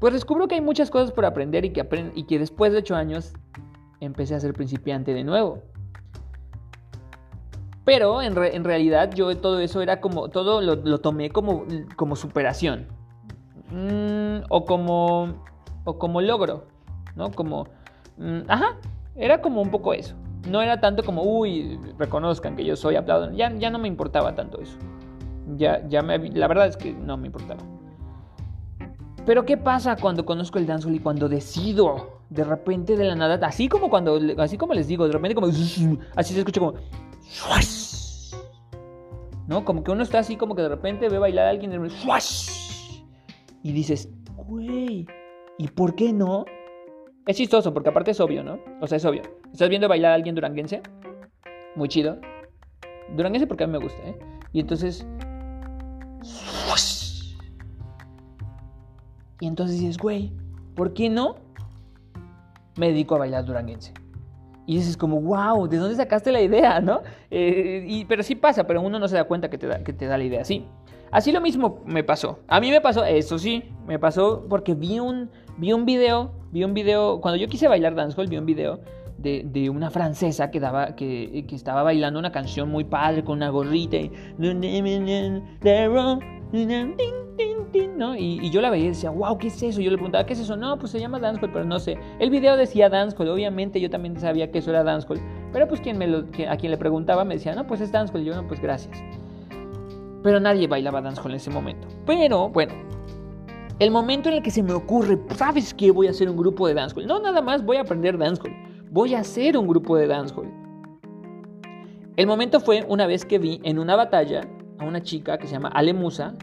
pues 0.00 0.14
descubro 0.14 0.48
que 0.48 0.56
hay 0.56 0.60
muchas 0.62 0.90
cosas 0.90 1.12
por 1.12 1.26
aprender 1.26 1.64
y 1.64 1.72
que, 1.72 1.86
y 2.14 2.24
que 2.24 2.38
después 2.38 2.72
de 2.72 2.78
ocho 2.78 2.96
años 2.96 3.34
empecé 4.00 4.34
a 4.34 4.40
ser 4.40 4.54
principiante 4.54 5.12
de 5.12 5.24
nuevo. 5.24 5.62
Pero 7.84 8.22
en, 8.22 8.34
realidad 8.64 9.10
yo 9.14 9.36
todo 9.36 9.58
eso 9.58 9.82
era 9.82 10.00
como, 10.00 10.28
todo 10.28 10.60
lo, 10.60 10.98
tomé 11.00 11.30
como, 11.30 11.64
como 11.96 12.16
superación. 12.16 12.86
Mm, 13.70 14.44
o 14.48 14.64
como, 14.64 15.44
o 15.84 15.98
como 15.98 16.20
logro, 16.20 16.66
¿no? 17.14 17.30
Como, 17.30 17.66
mm, 18.16 18.40
ajá, 18.48 18.76
era 19.16 19.40
como 19.42 19.60
un 19.60 19.70
poco 19.70 19.92
eso. 19.92 20.14
No 20.48 20.62
era 20.62 20.80
tanto 20.80 21.02
como, 21.04 21.22
uy, 21.22 21.78
reconozcan 21.98 22.56
que 22.56 22.64
yo 22.64 22.76
soy 22.76 22.96
aplaudo. 22.96 23.32
Ya, 23.32 23.52
ya 23.56 23.70
no 23.70 23.78
me 23.78 23.88
importaba 23.88 24.34
tanto 24.34 24.60
eso. 24.60 24.76
Ya, 25.56 25.86
ya 25.88 26.02
me, 26.02 26.18
la 26.30 26.48
verdad 26.48 26.68
es 26.68 26.76
que 26.76 26.92
no 26.92 27.16
me 27.16 27.26
importaba. 27.26 27.60
Pero 29.26 29.44
¿qué 29.44 29.56
pasa 29.56 29.96
cuando 29.96 30.24
conozco 30.24 30.58
el 30.58 30.66
dancehall 30.66 30.94
y 30.94 30.98
cuando 30.98 31.28
decido 31.28 32.20
de 32.30 32.44
repente 32.44 32.96
de 32.96 33.04
la 33.04 33.14
nada, 33.14 33.46
así 33.46 33.68
como 33.68 33.90
cuando, 33.90 34.18
así 34.38 34.56
como 34.56 34.72
les 34.72 34.86
digo, 34.86 35.06
de 35.06 35.12
repente 35.12 35.34
como, 35.34 35.48
así 35.48 36.34
se 36.34 36.38
escucha 36.38 36.60
como, 36.60 36.74
¿no? 39.46 39.64
Como 39.64 39.82
que 39.82 39.90
uno 39.90 40.02
está 40.02 40.20
así 40.20 40.36
como 40.36 40.54
que 40.54 40.62
de 40.62 40.68
repente 40.68 41.08
ve 41.08 41.18
bailar 41.18 41.46
a 41.46 41.50
alguien 41.50 41.72
y 43.62 43.72
dices, 43.72 44.08
güey, 44.36 45.06
¿y 45.58 45.68
por 45.68 45.94
qué 45.94 46.12
no? 46.12 46.44
Es 47.26 47.36
chistoso 47.36 47.74
porque 47.74 47.90
aparte 47.90 48.12
es 48.12 48.20
obvio, 48.20 48.42
¿no? 48.42 48.58
O 48.80 48.86
sea, 48.86 48.96
es 48.96 49.04
obvio. 49.04 49.22
¿Estás 49.52 49.68
viendo 49.68 49.88
bailar 49.88 50.12
a 50.12 50.14
alguien 50.14 50.34
duranguense? 50.34 50.82
Muy 51.76 51.88
chido. 51.88 52.18
Duranguense 53.14 53.46
porque 53.46 53.64
a 53.64 53.66
mí 53.66 53.72
me 53.72 53.78
gusta, 53.78 54.02
¿eh? 54.02 54.18
Y 54.52 54.60
entonces... 54.60 55.06
Y 59.40 59.46
entonces 59.46 59.80
dices, 59.80 59.96
güey, 59.96 60.32
¿por 60.74 60.92
qué 60.92 61.08
no? 61.08 61.36
Me 62.76 62.88
dedico 62.88 63.16
a 63.16 63.18
bailar 63.18 63.44
duranguense. 63.44 63.92
Y 64.66 64.76
dices 64.76 64.96
como, 64.96 65.20
wow, 65.20 65.66
¿de 65.66 65.78
dónde 65.78 65.96
sacaste 65.96 66.30
la 66.30 66.40
idea, 66.40 66.80
no? 66.80 67.00
Eh, 67.30 68.04
pero 68.06 68.22
sí 68.22 68.36
pasa, 68.36 68.66
pero 68.66 68.80
uno 68.82 68.98
no 68.98 69.08
se 69.08 69.16
da 69.16 69.24
cuenta 69.24 69.50
que 69.50 69.58
te 69.58 69.66
da, 69.66 69.82
que 69.82 69.92
te 69.92 70.06
da 70.06 70.16
la 70.16 70.24
idea 70.24 70.42
así. 70.42 70.64
Así 71.10 71.32
lo 71.32 71.40
mismo 71.40 71.80
me 71.86 72.04
pasó. 72.04 72.38
A 72.46 72.60
mí 72.60 72.70
me 72.70 72.80
pasó, 72.80 73.04
eso 73.04 73.38
sí, 73.38 73.64
me 73.86 73.98
pasó 73.98 74.46
porque 74.48 74.74
vi 74.74 75.00
un, 75.00 75.28
vi 75.56 75.72
un 75.72 75.84
video, 75.84 76.30
vi 76.52 76.62
un 76.62 76.72
video, 76.72 77.20
cuando 77.20 77.36
yo 77.36 77.48
quise 77.48 77.66
bailar 77.66 77.96
dancehall, 77.96 78.28
vi 78.28 78.36
un 78.36 78.46
video 78.46 78.80
de, 79.18 79.42
de, 79.44 79.70
una 79.70 79.90
francesa 79.90 80.50
que, 80.50 80.60
daba, 80.60 80.94
que, 80.94 81.44
que, 81.48 81.54
estaba 81.54 81.82
bailando 81.82 82.18
una 82.18 82.32
canción 82.32 82.70
muy 82.70 82.84
padre 82.84 83.24
con 83.24 83.38
una 83.38 83.50
gorrita 83.50 83.96
y, 83.96 84.12
¿no? 87.96 88.16
y, 88.16 88.50
yo 88.50 88.60
la 88.60 88.70
veía 88.70 88.86
y 88.86 88.88
decía, 88.88 89.10
wow, 89.10 89.38
¿qué 89.38 89.48
es 89.48 89.62
eso? 89.62 89.80
Yo 89.80 89.90
le 89.90 89.96
preguntaba, 89.96 90.26
¿qué 90.26 90.32
es 90.32 90.40
eso? 90.40 90.56
No, 90.56 90.78
pues 90.78 90.92
se 90.92 91.00
llama 91.00 91.18
dancehall, 91.18 91.52
pero 91.52 91.64
no 91.64 91.78
sé. 91.78 91.98
El 92.18 92.30
video 92.30 92.56
decía 92.56 92.88
dancehall, 92.88 93.28
obviamente 93.28 93.80
yo 93.80 93.90
también 93.90 94.18
sabía 94.18 94.50
que 94.50 94.58
eso 94.58 94.70
era 94.70 94.82
dancehall, 94.82 95.20
pero 95.52 95.68
pues 95.68 95.80
quien 95.80 95.98
me 95.98 96.06
lo, 96.06 96.24
a 96.48 96.56
quien 96.56 96.70
le 96.70 96.78
preguntaba 96.78 97.24
me 97.24 97.34
decía, 97.34 97.54
no, 97.54 97.66
pues 97.66 97.80
es 97.80 97.92
dancehall, 97.92 98.22
y 98.22 98.24
yo 98.26 98.34
no, 98.34 98.46
pues 98.46 98.60
gracias. 98.60 99.02
Pero 100.22 100.40
nadie 100.40 100.66
bailaba 100.66 101.00
dancehall 101.00 101.30
en 101.30 101.36
ese 101.36 101.50
momento. 101.50 101.88
Pero 102.06 102.48
bueno, 102.48 102.74
el 103.78 103.90
momento 103.90 104.28
en 104.28 104.36
el 104.36 104.42
que 104.42 104.50
se 104.50 104.62
me 104.62 104.72
ocurre, 104.72 105.18
¿sabes 105.34 105.72
qué? 105.72 105.90
Voy 105.90 106.06
a 106.06 106.10
hacer 106.10 106.28
un 106.28 106.36
grupo 106.36 106.66
de 106.68 106.74
dancehall. 106.74 107.06
No, 107.06 107.20
nada 107.20 107.40
más 107.40 107.64
voy 107.64 107.78
a 107.78 107.82
aprender 107.82 108.18
dancehall. 108.18 108.54
Voy 108.90 109.14
a 109.14 109.20
hacer 109.20 109.56
un 109.56 109.66
grupo 109.66 109.96
de 109.96 110.06
dancehall. 110.06 110.52
El 112.16 112.26
momento 112.26 112.60
fue 112.60 112.84
una 112.88 113.06
vez 113.06 113.24
que 113.24 113.38
vi 113.38 113.60
en 113.62 113.78
una 113.78 113.96
batalla 113.96 114.42
a 114.78 114.84
una 114.84 115.02
chica 115.02 115.38
que 115.38 115.46
se 115.46 115.54
llama 115.54 115.68
Ale 115.68 115.94
Musa, 115.94 116.34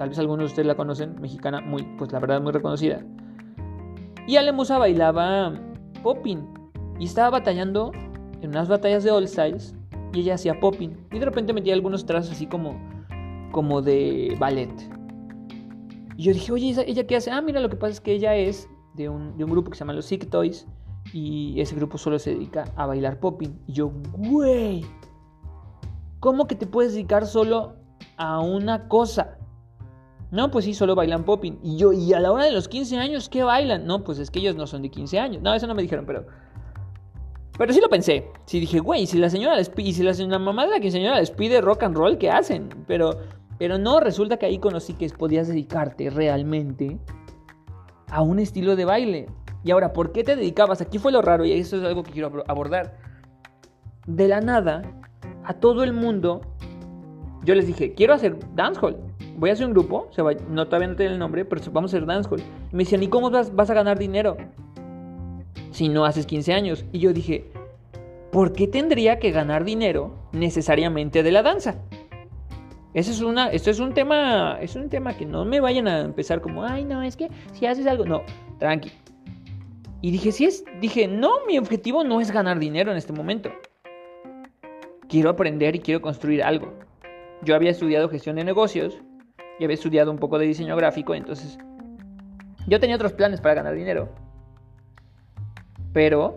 tal 0.00 0.08
vez 0.08 0.18
algunos 0.18 0.38
de 0.38 0.46
ustedes 0.46 0.66
la 0.66 0.76
conocen, 0.76 1.20
mexicana, 1.20 1.60
muy, 1.60 1.82
pues 1.98 2.10
la 2.10 2.20
verdad 2.20 2.40
muy 2.40 2.52
reconocida. 2.52 3.04
Y 4.26 4.36
Ale 4.36 4.50
Musa 4.50 4.78
bailaba 4.78 5.52
popping 6.02 6.38
y 6.98 7.04
estaba 7.04 7.28
batallando 7.28 7.92
en 8.40 8.48
unas 8.48 8.66
batallas 8.66 9.04
de 9.04 9.10
All 9.10 9.28
Styles 9.28 9.74
y 10.14 10.20
ella 10.20 10.36
hacía 10.36 10.58
popping 10.58 10.96
y 11.12 11.18
de 11.18 11.24
repente 11.26 11.52
metía 11.52 11.74
algunos 11.74 12.06
trazos 12.06 12.32
así 12.32 12.46
como 12.46 12.80
como 13.52 13.82
de 13.82 14.34
ballet. 14.40 14.72
Y 16.16 16.22
yo 16.22 16.32
dije, 16.32 16.50
oye, 16.50 16.82
¿ella 16.86 17.06
qué 17.06 17.16
hace? 17.16 17.30
Ah, 17.30 17.42
mira, 17.42 17.60
lo 17.60 17.68
que 17.68 17.76
pasa 17.76 17.92
es 17.92 18.00
que 18.00 18.12
ella 18.12 18.34
es 18.34 18.70
de 18.94 19.10
un, 19.10 19.36
grupo 19.36 19.70
que 19.70 19.76
se 19.76 19.80
llama 19.80 19.92
Los 19.92 20.06
Sick 20.06 20.30
Toys. 20.30 20.66
Y 21.12 21.60
ese 21.60 21.76
grupo 21.76 21.98
solo 21.98 22.18
se 22.18 22.30
dedica 22.30 22.64
a 22.74 22.86
bailar 22.86 23.20
popping. 23.20 23.50
Y 23.66 23.74
yo, 23.74 23.92
güey, 24.16 24.82
¿cómo 26.20 26.46
que 26.46 26.54
te 26.54 26.66
puedes 26.66 26.94
dedicar 26.94 27.26
solo 27.26 27.74
a 28.16 28.40
una 28.40 28.88
cosa? 28.88 29.36
No, 30.30 30.50
pues 30.50 30.64
sí, 30.64 30.74
solo 30.74 30.94
bailan 30.94 31.24
popping. 31.24 31.58
Y 31.62 31.76
yo, 31.76 31.92
¿y 31.92 32.12
a 32.12 32.20
la 32.20 32.30
hora 32.30 32.44
de 32.44 32.52
los 32.52 32.68
15 32.68 32.98
años 32.98 33.28
qué 33.28 33.42
bailan? 33.42 33.86
No, 33.86 34.04
pues 34.04 34.18
es 34.18 34.30
que 34.30 34.38
ellos 34.38 34.54
no 34.56 34.66
son 34.66 34.82
de 34.82 34.90
15 34.90 35.18
años. 35.18 35.42
No, 35.42 35.52
eso 35.54 35.66
no 35.66 35.74
me 35.74 35.82
dijeron, 35.82 36.04
pero. 36.06 36.26
Pero 37.58 37.72
sí 37.72 37.80
lo 37.80 37.88
pensé. 37.88 38.26
Sí 38.46 38.60
dije, 38.60 38.78
güey, 38.78 39.06
si 39.06 39.18
la 39.18 39.28
señora 39.28 39.56
les 39.56 39.68
pide, 39.68 39.92
si 39.92 40.02
la, 40.02 40.12
la 40.12 40.38
mamá 40.38 40.64
de 40.64 40.70
la 40.70 40.80
quinceañera 40.80 41.18
les 41.18 41.30
pide 41.30 41.60
rock 41.60 41.82
and 41.82 41.96
roll, 41.96 42.16
¿qué 42.16 42.30
hacen? 42.30 42.70
Pero 42.86 43.18
pero 43.60 43.76
no, 43.76 44.00
resulta 44.00 44.38
que 44.38 44.46
ahí 44.46 44.58
conocí 44.58 44.94
que 44.94 45.06
podías 45.10 45.46
dedicarte 45.46 46.08
realmente 46.08 46.98
a 48.08 48.22
un 48.22 48.38
estilo 48.38 48.74
de 48.74 48.86
baile. 48.86 49.28
Y 49.62 49.70
ahora, 49.70 49.92
¿por 49.92 50.12
qué 50.12 50.24
te 50.24 50.34
dedicabas? 50.34 50.80
Aquí 50.80 50.96
fue 50.96 51.12
lo 51.12 51.20
raro 51.20 51.44
y 51.44 51.52
eso 51.52 51.76
es 51.76 51.84
algo 51.84 52.02
que 52.02 52.10
quiero 52.10 52.42
abordar. 52.48 52.96
De 54.06 54.28
la 54.28 54.40
nada, 54.40 54.80
a 55.44 55.52
todo 55.52 55.84
el 55.84 55.92
mundo, 55.92 56.40
yo 57.44 57.54
les 57.54 57.66
dije, 57.66 57.92
quiero 57.92 58.14
hacer 58.14 58.38
dancehall. 58.54 58.96
Voy 59.36 59.50
a 59.50 59.52
hacer 59.54 59.66
un 59.66 59.72
grupo, 59.72 60.08
se 60.10 60.22
va, 60.22 60.32
no 60.48 60.66
todavía 60.66 60.88
no 60.88 60.96
tiene 60.96 61.12
el 61.12 61.18
nombre, 61.18 61.44
pero 61.44 61.62
vamos 61.72 61.92
a 61.92 61.96
hacer 61.96 62.06
dancehall. 62.06 62.42
Me 62.72 62.84
decían, 62.84 63.02
¿y 63.02 63.08
cómo 63.08 63.30
vas, 63.30 63.54
vas 63.54 63.70
a 63.70 63.74
ganar 63.74 63.98
dinero 63.98 64.36
si 65.70 65.88
no 65.88 66.04
haces 66.04 66.26
15 66.26 66.52
años? 66.52 66.84
Y 66.92 66.98
yo 66.98 67.12
dije, 67.12 67.50
¿por 68.30 68.52
qué 68.52 68.66
tendría 68.66 69.18
que 69.18 69.30
ganar 69.30 69.64
dinero 69.64 70.14
necesariamente 70.32 71.22
de 71.22 71.32
la 71.32 71.42
danza? 71.42 71.76
Eso 72.92 73.12
es 73.12 73.20
una, 73.20 73.48
esto 73.48 73.70
es 73.70 73.78
un 73.78 73.94
tema, 73.94 74.58
es 74.60 74.74
un 74.74 74.88
tema 74.88 75.16
que 75.16 75.24
no 75.24 75.44
me 75.44 75.60
vayan 75.60 75.86
a 75.86 76.00
empezar 76.00 76.40
como, 76.40 76.64
ay, 76.64 76.84
no, 76.84 77.02
es 77.02 77.16
que 77.16 77.28
si 77.52 77.66
haces 77.66 77.86
algo, 77.86 78.04
no, 78.04 78.22
tranqui. 78.58 78.90
Y 80.02 80.10
dije, 80.10 80.32
si 80.32 80.46
es, 80.46 80.64
dije, 80.80 81.06
no, 81.06 81.46
mi 81.46 81.56
objetivo 81.58 82.02
no 82.02 82.20
es 82.20 82.32
ganar 82.32 82.58
dinero 82.58 82.90
en 82.90 82.96
este 82.96 83.12
momento. 83.12 83.50
Quiero 85.08 85.30
aprender 85.30 85.76
y 85.76 85.80
quiero 85.80 86.00
construir 86.00 86.42
algo. 86.42 86.72
Yo 87.42 87.54
había 87.54 87.70
estudiado 87.70 88.08
gestión 88.08 88.36
de 88.36 88.44
negocios 88.44 88.98
y 89.60 89.64
había 89.64 89.74
estudiado 89.74 90.10
un 90.10 90.18
poco 90.18 90.38
de 90.38 90.46
diseño 90.46 90.74
gráfico, 90.74 91.14
entonces 91.14 91.58
yo 92.66 92.80
tenía 92.80 92.96
otros 92.96 93.12
planes 93.12 93.42
para 93.42 93.54
ganar 93.54 93.74
dinero. 93.74 94.08
Pero 95.92 96.34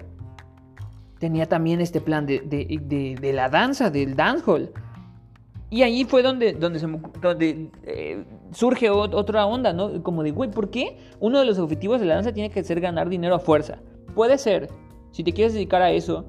tenía 1.19 1.47
también 1.47 1.79
este 1.79 2.01
plan 2.01 2.25
de, 2.25 2.39
de, 2.41 3.15
de 3.19 3.33
la 3.33 3.47
danza, 3.47 3.89
del 3.89 4.15
dancehall. 4.15 4.71
Y 5.69 5.83
ahí 5.83 6.03
fue 6.03 6.21
donde, 6.21 6.53
donde 6.53 7.69
eh, 7.83 8.25
surge 8.51 8.89
otra 8.89 9.45
onda, 9.45 9.71
¿no? 9.71 10.03
Como 10.03 10.21
de, 10.21 10.31
güey, 10.31 10.51
¿por 10.51 10.69
qué 10.69 10.97
uno 11.21 11.39
de 11.39 11.45
los 11.45 11.57
objetivos 11.59 12.01
de 12.01 12.07
la 12.07 12.15
danza 12.15 12.33
tiene 12.33 12.49
que 12.49 12.61
ser 12.63 12.81
ganar 12.81 13.07
dinero 13.07 13.35
a 13.35 13.39
fuerza? 13.39 13.79
Puede 14.13 14.37
ser, 14.37 14.69
si 15.11 15.23
te 15.23 15.31
quieres 15.31 15.53
dedicar 15.53 15.81
a 15.81 15.91
eso 15.91 16.25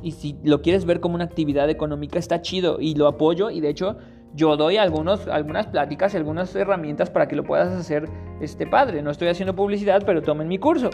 y 0.00 0.12
si 0.12 0.36
lo 0.44 0.62
quieres 0.62 0.84
ver 0.84 1.00
como 1.00 1.16
una 1.16 1.24
actividad 1.24 1.68
económica, 1.68 2.18
está 2.18 2.40
chido 2.40 2.78
y 2.80 2.94
lo 2.94 3.08
apoyo 3.08 3.50
y 3.50 3.60
de 3.60 3.70
hecho 3.70 3.96
yo 4.36 4.56
doy 4.56 4.76
algunos, 4.76 5.26
algunas 5.28 5.66
pláticas 5.66 6.14
y 6.14 6.18
algunas 6.18 6.54
herramientas 6.54 7.10
para 7.10 7.26
que 7.26 7.34
lo 7.34 7.42
puedas 7.42 7.72
hacer 7.72 8.08
este 8.40 8.66
padre. 8.66 9.02
No 9.02 9.10
estoy 9.10 9.28
haciendo 9.28 9.56
publicidad, 9.56 10.02
pero 10.04 10.22
tomen 10.22 10.46
mi 10.46 10.58
curso. 10.58 10.90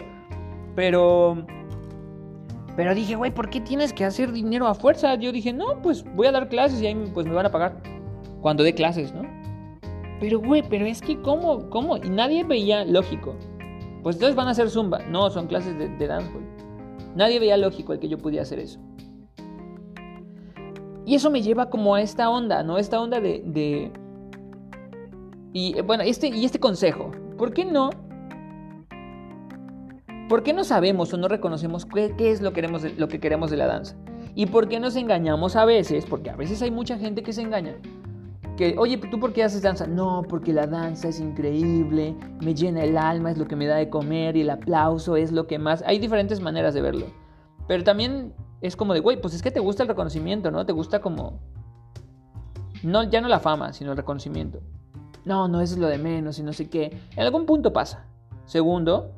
Pero... 0.75 1.45
Pero 2.75 2.95
dije, 2.95 3.15
güey, 3.15 3.31
¿por 3.31 3.51
qué 3.51 3.61
tienes 3.61 3.93
que 3.93 4.03
hacer 4.03 4.31
dinero 4.31 4.65
a 4.65 4.73
fuerza? 4.73 5.13
Yo 5.15 5.31
dije, 5.31 5.53
no, 5.53 5.79
pues 5.83 6.03
voy 6.15 6.25
a 6.25 6.31
dar 6.31 6.49
clases 6.49 6.81
y 6.81 6.87
ahí 6.87 7.11
pues 7.13 7.27
me 7.27 7.33
van 7.33 7.45
a 7.45 7.51
pagar 7.51 7.77
cuando 8.41 8.63
dé 8.63 8.73
clases, 8.73 9.13
¿no? 9.13 9.21
Pero, 10.19 10.39
güey, 10.39 10.63
pero 10.67 10.85
es 10.85 10.99
que, 10.99 11.21
¿cómo? 11.21 11.69
¿Cómo? 11.69 11.97
Y 11.97 12.09
nadie 12.09 12.43
veía 12.43 12.83
lógico. 12.83 13.35
Pues 14.01 14.15
entonces 14.15 14.35
van 14.35 14.47
a 14.47 14.51
hacer 14.51 14.69
zumba. 14.71 14.99
No, 15.09 15.29
son 15.29 15.45
clases 15.45 15.77
de, 15.77 15.89
de 15.89 16.07
dancehall. 16.07 16.43
Nadie 17.15 17.39
veía 17.39 17.57
lógico 17.57 17.93
el 17.93 17.99
que 17.99 18.09
yo 18.09 18.17
pudiera 18.17 18.41
hacer 18.41 18.57
eso. 18.57 18.79
Y 21.05 21.15
eso 21.15 21.29
me 21.29 21.41
lleva 21.41 21.69
como 21.69 21.95
a 21.95 22.01
esta 22.01 22.29
onda, 22.29 22.63
¿no? 22.63 22.77
Esta 22.77 22.99
onda 23.01 23.19
de... 23.19 23.43
de... 23.45 23.91
Y 25.53 25.79
bueno, 25.81 26.03
este, 26.03 26.27
y 26.27 26.45
este 26.45 26.59
consejo. 26.59 27.11
¿Por 27.37 27.53
qué 27.53 27.65
no? 27.65 27.89
¿Por 30.29 30.43
qué 30.43 30.53
no 30.53 30.63
sabemos 30.63 31.13
o 31.13 31.17
no 31.17 31.27
reconocemos 31.27 31.85
qué, 31.85 32.15
qué 32.17 32.31
es 32.31 32.41
lo, 32.41 32.53
queremos, 32.53 32.83
lo 32.97 33.07
que 33.07 33.19
queremos 33.19 33.51
de 33.51 33.57
la 33.57 33.67
danza? 33.67 33.95
¿Y 34.35 34.47
por 34.47 34.67
qué 34.67 34.79
nos 34.79 34.95
engañamos 34.95 35.55
a 35.55 35.65
veces? 35.65 36.05
Porque 36.05 36.29
a 36.29 36.35
veces 36.35 36.61
hay 36.61 36.71
mucha 36.71 36.97
gente 36.97 37.21
que 37.21 37.33
se 37.33 37.41
engaña 37.41 37.75
que, 38.55 38.75
oye, 38.77 38.97
¿tú 38.97 39.19
por 39.19 39.33
qué 39.33 39.43
haces 39.43 39.61
danza? 39.61 39.87
No, 39.87 40.23
porque 40.27 40.53
la 40.53 40.67
danza 40.67 41.07
es 41.07 41.19
increíble, 41.19 42.15
me 42.41 42.53
llena 42.53 42.83
el 42.83 42.97
alma, 42.97 43.31
es 43.31 43.37
lo 43.37 43.47
que 43.47 43.55
me 43.55 43.65
da 43.65 43.77
de 43.77 43.89
comer 43.89 44.37
y 44.37 44.41
el 44.41 44.49
aplauso 44.49 45.15
es 45.15 45.31
lo 45.31 45.47
que 45.47 45.57
más... 45.57 45.83
Hay 45.87 45.99
diferentes 45.99 46.39
maneras 46.39 46.73
de 46.73 46.81
verlo. 46.81 47.07
Pero 47.67 47.83
también 47.83 48.33
es 48.63 48.77
como 48.77 48.93
de, 48.93 49.01
güey, 49.01 49.19
pues 49.19 49.33
es 49.33 49.41
que 49.41 49.51
te 49.51 49.59
gusta 49.59 49.83
el 49.83 49.89
reconocimiento, 49.89 50.49
¿no? 50.49 50.65
Te 50.65 50.71
gusta 50.71 51.01
como... 51.01 51.41
No, 52.81 53.03
ya 53.03 53.19
no 53.19 53.27
la 53.27 53.41
fama, 53.41 53.73
sino 53.73 53.91
el 53.91 53.97
reconocimiento. 53.97 54.61
No, 55.25 55.49
no, 55.49 55.59
eso 55.59 55.73
es 55.73 55.79
lo 55.81 55.87
de 55.87 55.97
menos 55.97 56.39
y 56.39 56.43
no 56.43 56.53
sé 56.53 56.69
qué. 56.69 56.97
En 57.11 57.23
algún 57.23 57.45
punto 57.45 57.73
pasa. 57.73 58.05
Segundo, 58.45 59.11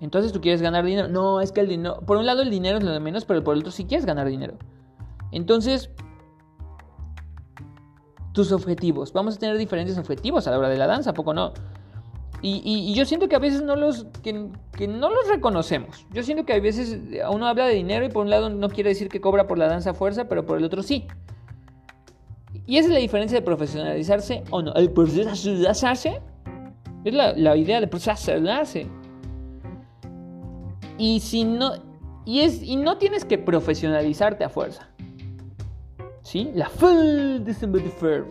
entonces 0.00 0.32
tú 0.32 0.40
quieres 0.40 0.62
ganar 0.62 0.86
dinero. 0.86 1.06
No, 1.08 1.42
es 1.42 1.52
que 1.52 1.60
el 1.60 1.68
dinero... 1.68 2.00
Por 2.00 2.16
un 2.16 2.24
lado 2.24 2.40
el 2.40 2.48
dinero 2.48 2.78
es 2.78 2.84
lo 2.84 2.92
de 2.92 3.00
menos, 3.00 3.26
pero 3.26 3.44
por 3.44 3.54
el 3.54 3.60
otro 3.60 3.70
sí 3.70 3.84
quieres 3.84 4.06
ganar 4.06 4.26
dinero. 4.26 4.54
Entonces, 5.32 5.90
tus 8.32 8.52
objetivos. 8.52 9.12
Vamos 9.12 9.36
a 9.36 9.38
tener 9.38 9.58
diferentes 9.58 9.98
objetivos 9.98 10.46
a 10.46 10.50
la 10.50 10.58
hora 10.58 10.70
de 10.70 10.78
la 10.78 10.86
danza, 10.86 11.12
poco 11.12 11.34
no? 11.34 11.52
Y, 12.42 12.94
yo 12.94 13.04
siento 13.04 13.28
que 13.28 13.36
a 13.36 13.38
veces 13.38 13.62
no 13.62 13.76
los, 13.76 14.06
que, 14.22 14.32
no 14.32 15.10
los 15.10 15.28
reconocemos. 15.28 16.06
Yo 16.12 16.22
siento 16.22 16.44
que 16.44 16.52
a 16.52 16.60
veces 16.60 16.98
uno 17.30 17.46
habla 17.46 17.66
de 17.66 17.74
dinero 17.74 18.04
y 18.04 18.08
por 18.08 18.24
un 18.24 18.30
lado 18.30 18.50
no 18.50 18.68
quiere 18.68 18.90
decir 18.90 19.08
que 19.08 19.20
cobra 19.20 19.46
por 19.46 19.58
la 19.58 19.66
danza 19.68 19.94
fuerza, 19.94 20.28
pero 20.28 20.44
por 20.44 20.58
el 20.58 20.64
otro 20.64 20.82
sí. 20.82 21.06
Y 22.66 22.78
esa 22.78 22.88
es 22.88 22.94
la 22.94 23.00
diferencia 23.00 23.38
de 23.38 23.44
profesionalizarse 23.44 24.44
o 24.50 24.62
no. 24.62 24.74
El 24.74 24.90
profesionalizarse 24.92 26.20
es 27.04 27.14
la, 27.14 27.56
idea 27.56 27.80
de 27.80 27.86
profesionalizarse. 27.86 28.86
Y 30.98 31.20
si 31.20 31.44
no, 31.44 31.72
y, 32.24 32.40
es, 32.40 32.62
y 32.62 32.76
no 32.76 32.98
tienes 32.98 33.24
que 33.24 33.38
profesionalizarte 33.38 34.44
a 34.44 34.48
fuerza. 34.48 34.88
¿Sí? 36.22 36.50
La 36.54 36.68
full 36.68 37.44
de 37.44 38.24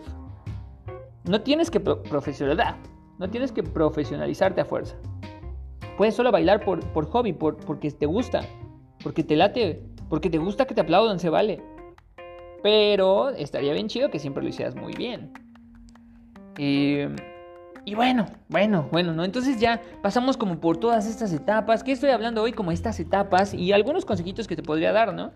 No 1.24 1.42
tienes 1.42 1.72
que 1.72 1.80
profesionalizar 1.80 2.76
no 3.18 3.30
tienes 3.30 3.52
que 3.52 3.64
profesionalizarte 3.64 4.62
a 4.62 4.66
fuerza. 4.66 4.96
Puedes 5.98 6.16
solo 6.16 6.32
bailar 6.32 6.64
por, 6.64 6.86
por 6.92 7.06
hobby, 7.08 7.34
por, 7.34 7.58
porque 7.58 7.90
te 7.92 8.06
gusta, 8.06 8.42
porque 9.04 9.24
te 9.24 9.36
late, 9.36 9.82
porque 10.10 10.30
te 10.30 10.38
gusta 10.38 10.66
que 10.66 10.74
te 10.74 10.82
aplaudan, 10.82 11.20
se 11.20 11.30
vale. 11.30 11.62
Pero 12.62 13.30
estaría 13.30 13.74
bien 13.74 13.88
chido 13.88 14.10
que 14.10 14.20
siempre 14.20 14.44
lo 14.44 14.50
hicieras 14.50 14.76
muy 14.76 14.94
bien. 14.94 15.32
y 16.58 17.96
bueno, 17.96 18.26
bueno, 18.50 18.90
bueno, 18.92 19.14
¿no? 19.14 19.24
Entonces 19.24 19.60
ya 19.60 19.82
pasamos 20.02 20.36
como 20.36 20.60
por 20.60 20.78
todas 20.78 21.08
estas 21.08 21.32
etapas. 21.32 21.84
¿Qué 21.84 21.92
estoy 21.92 22.10
hablando 22.10 22.42
hoy? 22.42 22.52
Como 22.52 22.72
estas 22.72 23.00
etapas 23.00 23.54
y 23.54 23.72
algunos 23.72 24.04
consejitos 24.04 24.48
que 24.48 24.56
te 24.56 24.64
podría 24.64 24.92
dar, 24.92 25.14
¿no? 25.14 25.32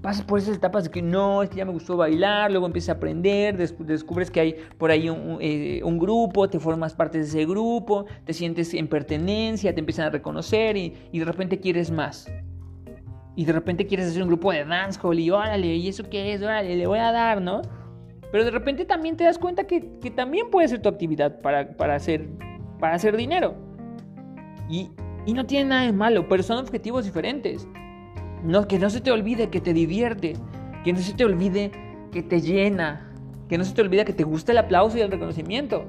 Pasas 0.00 0.24
por 0.24 0.38
esas 0.38 0.56
etapas 0.56 0.84
de 0.84 0.90
que 0.90 1.02
no, 1.02 1.42
es 1.42 1.50
ya 1.50 1.64
me 1.64 1.72
gustó 1.72 1.96
bailar, 1.96 2.50
luego 2.50 2.66
empiezas 2.66 2.90
a 2.90 2.92
aprender, 2.92 3.56
descubres 3.56 4.30
que 4.30 4.40
hay 4.40 4.56
por 4.78 4.90
ahí 4.90 5.08
eh, 5.40 5.82
un, 5.84 5.98
grupo, 5.98 6.48
te 6.48 6.58
formas 6.58 6.94
parte 6.94 7.18
de 7.18 7.24
ese 7.24 7.44
grupo, 7.44 8.06
te 8.24 8.32
sientes 8.32 8.72
en 8.74 8.88
pertenencia, 8.88 9.74
te 9.74 9.80
empiezan 9.80 10.06
a 10.06 10.10
reconocer 10.10 10.76
y, 10.76 10.94
de 11.12 11.24
repente 11.24 11.60
quieres 11.60 11.90
más. 11.90 12.30
Y 13.36 13.44
de 13.44 13.52
repente 13.52 13.86
quieres 13.86 14.08
hacer 14.08 14.22
un 14.22 14.28
grupo 14.28 14.52
de 14.52 14.64
dancehall 14.64 15.18
y 15.18 15.30
órale, 15.30 15.76
¿y 15.76 15.88
eso 15.88 16.04
qué 16.10 16.32
es? 16.32 16.42
Órale, 16.42 16.76
le 16.76 16.86
voy 16.86 16.98
a 16.98 17.12
dar, 17.12 17.40
¿no? 17.40 17.62
Pero 18.32 18.44
de 18.44 18.50
repente 18.50 18.84
también 18.84 19.16
te 19.16 19.24
das 19.24 19.38
cuenta 19.38 19.64
que, 19.64 19.80
también 20.14 20.50
puede 20.50 20.68
ser 20.68 20.82
tu 20.82 20.88
actividad 20.88 21.40
para, 21.40 21.76
para, 21.76 21.94
hacer, 21.94 22.28
para 22.78 22.94
hacer 22.94 23.16
dinero. 23.16 23.54
Y, 24.68 24.90
y 25.26 25.32
no 25.34 25.46
tiene 25.46 25.70
nada 25.70 25.82
de 25.82 25.92
malo, 25.92 26.28
pero 26.28 26.42
son 26.42 26.58
objetivos 26.58 27.04
diferentes. 27.04 27.66
No, 28.42 28.66
que 28.66 28.78
no 28.78 28.88
se 28.90 29.00
te 29.00 29.10
olvide 29.10 29.50
que 29.50 29.60
te 29.60 29.72
divierte, 29.72 30.34
que 30.84 30.92
no 30.92 30.98
se 30.98 31.14
te 31.14 31.24
olvide 31.24 31.72
que 32.10 32.22
te 32.22 32.40
llena, 32.40 33.12
que 33.48 33.58
no 33.58 33.64
se 33.64 33.74
te 33.74 33.82
olvide 33.82 34.04
que 34.04 34.12
te 34.12 34.24
gusta 34.24 34.52
el 34.52 34.58
aplauso 34.58 34.98
y 34.98 35.00
el 35.00 35.10
reconocimiento, 35.10 35.84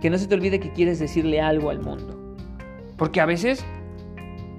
que 0.00 0.10
no 0.10 0.18
se 0.18 0.26
te 0.26 0.34
olvide 0.34 0.58
que 0.58 0.72
quieres 0.72 0.98
decirle 0.98 1.40
algo 1.40 1.70
al 1.70 1.80
mundo. 1.80 2.36
Porque 2.96 3.20
a 3.20 3.26
veces 3.26 3.64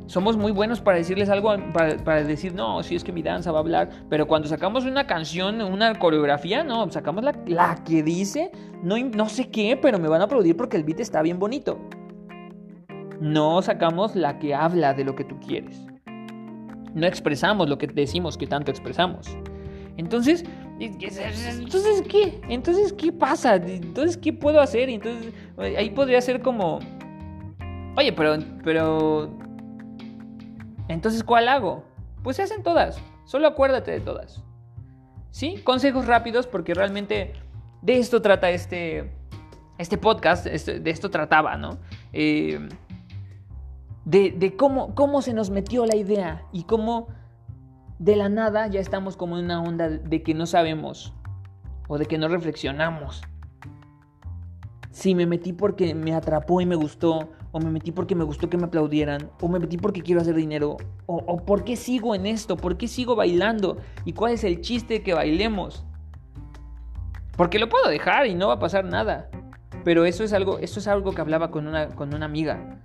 somos 0.06 0.38
muy 0.38 0.52
buenos 0.52 0.82
para 0.82 0.98
decirles 0.98 1.30
algo, 1.30 1.56
para, 1.74 2.24
decir, 2.24 2.54
no, 2.54 2.84
si 2.84 2.96
es 2.96 3.04
que 3.04 3.12
mi 3.12 3.24
danza 3.24 3.52
va 3.52 3.60
a 3.60 3.62
hablar, 3.62 3.90
pero 4.10 4.28
cuando 4.28 4.48
sacamos 4.48 4.86
una 4.86 5.08
canción, 5.08 5.62
una 5.62 5.98
coreografía, 5.98 6.64
no, 6.64 6.90
sacamos 6.92 7.24
la, 7.24 7.34
la 7.48 7.84
que 7.84 8.04
dice, 8.04 8.52
no, 8.84 8.98
no 8.98 9.28
sé 9.28 9.50
qué, 9.50 9.78
pero 9.82 10.00
me 10.00 10.08
van 10.08 10.22
a 10.22 10.26
aplaudir 10.26 10.56
porque 10.56 10.78
el 10.78 10.84
beat 10.84 11.00
está 11.00 11.22
bien 11.22 11.40
bonito. 11.40 11.80
No 13.20 13.62
sacamos 13.62 14.16
la 14.16 14.38
que 14.40 14.54
habla 14.54 14.94
de 14.94 15.06
lo 15.06 15.16
que 15.16 15.24
tú 15.24 15.40
quieres 15.40 15.93
no 16.94 17.08
expresamos 17.08 17.70
lo 17.70 17.78
que 17.78 17.88
decimos 17.88 18.38
que 18.38 18.48
tanto 18.48 18.72
expresamos. 18.72 19.38
Entonces, 19.98 20.44
entonces 20.80 22.04
¿qué? 22.10 22.42
Entonces, 22.50 22.94
¿qué 22.94 23.12
pasa? 23.12 23.56
Entonces, 23.56 24.18
¿qué 24.18 24.34
puedo 24.34 24.60
hacer? 24.60 24.90
Entonces, 24.90 25.34
ahí 25.58 25.90
podría 25.92 26.20
ser 26.22 26.42
como, 26.42 26.80
oye, 27.96 28.12
pero, 28.12 28.38
pero, 28.64 29.30
entonces, 30.88 31.24
¿cuál 31.24 31.48
hago? 31.48 31.86
Pues 32.24 32.38
se 32.38 32.44
hacen 32.44 32.64
todas, 32.64 33.00
solo 33.26 33.48
acuérdate 33.48 33.92
de 33.92 34.00
todas. 34.00 34.44
¿Sí? 35.30 35.56
Consejos 35.64 36.06
rápidos 36.06 36.46
porque 36.46 36.74
realmente 36.76 37.34
de 37.82 37.98
esto 37.98 38.22
trata 38.22 38.52
este, 38.52 39.12
este 39.78 39.98
podcast, 39.98 40.46
este, 40.46 40.80
de 40.80 40.92
esto 40.92 41.10
trataba, 41.10 41.58
¿no? 41.58 41.80
Eh, 42.14 42.68
de, 44.06 44.56
cómo, 44.58 44.96
cómo 44.96 45.22
se 45.22 45.34
nos 45.34 45.50
metió 45.50 45.86
la 45.86 45.96
idea 45.96 46.44
y 46.52 46.64
cómo 46.64 47.08
de 48.00 48.16
la 48.16 48.30
nada 48.30 48.68
ya 48.68 48.80
estamos 48.80 49.16
como 49.16 49.38
en 49.38 49.46
una 49.46 49.62
onda 49.62 49.90
de 49.90 50.24
que 50.24 50.34
no 50.34 50.46
sabemos 50.46 51.14
o 51.88 51.98
de 51.98 52.06
que 52.06 52.18
no 52.18 52.28
reflexionamos. 52.28 53.22
Si 54.92 55.16
me 55.16 55.26
metí 55.26 55.54
porque 55.54 55.96
me 55.96 56.14
atrapó 56.14 56.62
y 56.62 56.66
me 56.66 56.76
gustó, 56.76 57.30
o 57.52 57.60
me 57.60 57.72
metí 57.72 57.92
porque 57.92 58.16
me 58.16 58.24
gustó 58.24 58.50
que 58.50 58.58
me 58.58 58.66
aplaudieran, 58.66 59.32
o 59.42 59.48
me 59.48 59.60
metí 59.60 59.78
porque 59.78 60.02
quiero 60.02 60.22
hacer 60.22 60.36
dinero, 60.36 60.78
o, 61.06 61.16
o 61.16 61.38
por 61.46 61.64
qué 61.64 61.76
sigo 61.76 62.14
en 62.14 62.26
esto, 62.26 62.58
por 62.58 62.78
qué 62.78 62.88
sigo 62.88 63.16
bailando 63.16 63.78
y 64.06 64.14
cuál 64.14 64.34
es 64.34 64.44
el 64.44 64.62
chiste 64.62 65.02
que 65.02 65.14
bailemos. 65.14 65.86
Porque 67.36 67.58
lo 67.58 67.70
puedo 67.70 67.90
dejar 67.90 68.28
y 68.28 68.36
no 68.36 68.50
va 68.50 68.56
a 68.56 68.60
pasar 68.60 68.86
nada. 68.86 69.30
Pero 69.84 70.06
eso 70.06 70.24
es 70.24 70.34
algo, 70.34 70.60
eso 70.60 70.80
es 70.80 70.88
algo 70.88 71.14
que 71.14 71.22
hablaba 71.22 71.52
con 71.52 71.68
una, 71.68 71.90
con 71.90 72.14
una 72.14 72.26
amiga. 72.26 72.80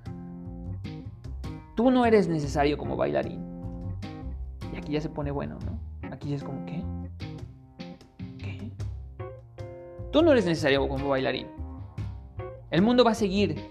Tú 1.79 1.93
no 1.93 2.05
eres 2.05 2.27
necesario 2.27 2.77
como 2.77 2.97
bailarín. 2.97 3.41
Y 4.75 4.77
aquí 4.77 4.95
ya 4.95 5.01
se 5.01 5.09
pone 5.09 5.31
bueno, 5.31 5.61
¿no? 5.65 6.11
Aquí 6.11 6.35
es 6.35 6.43
como, 6.43 6.67
¿qué? 6.67 6.83
¿Qué? 8.37 8.73
Tú 10.11 10.21
no 10.23 10.33
eres 10.33 10.45
necesario 10.45 10.89
como 10.89 11.09
bailarín. 11.09 11.47
El 12.73 12.83
mundo 12.83 13.05
va 13.05 13.13
a 13.13 13.15
seguir 13.15 13.71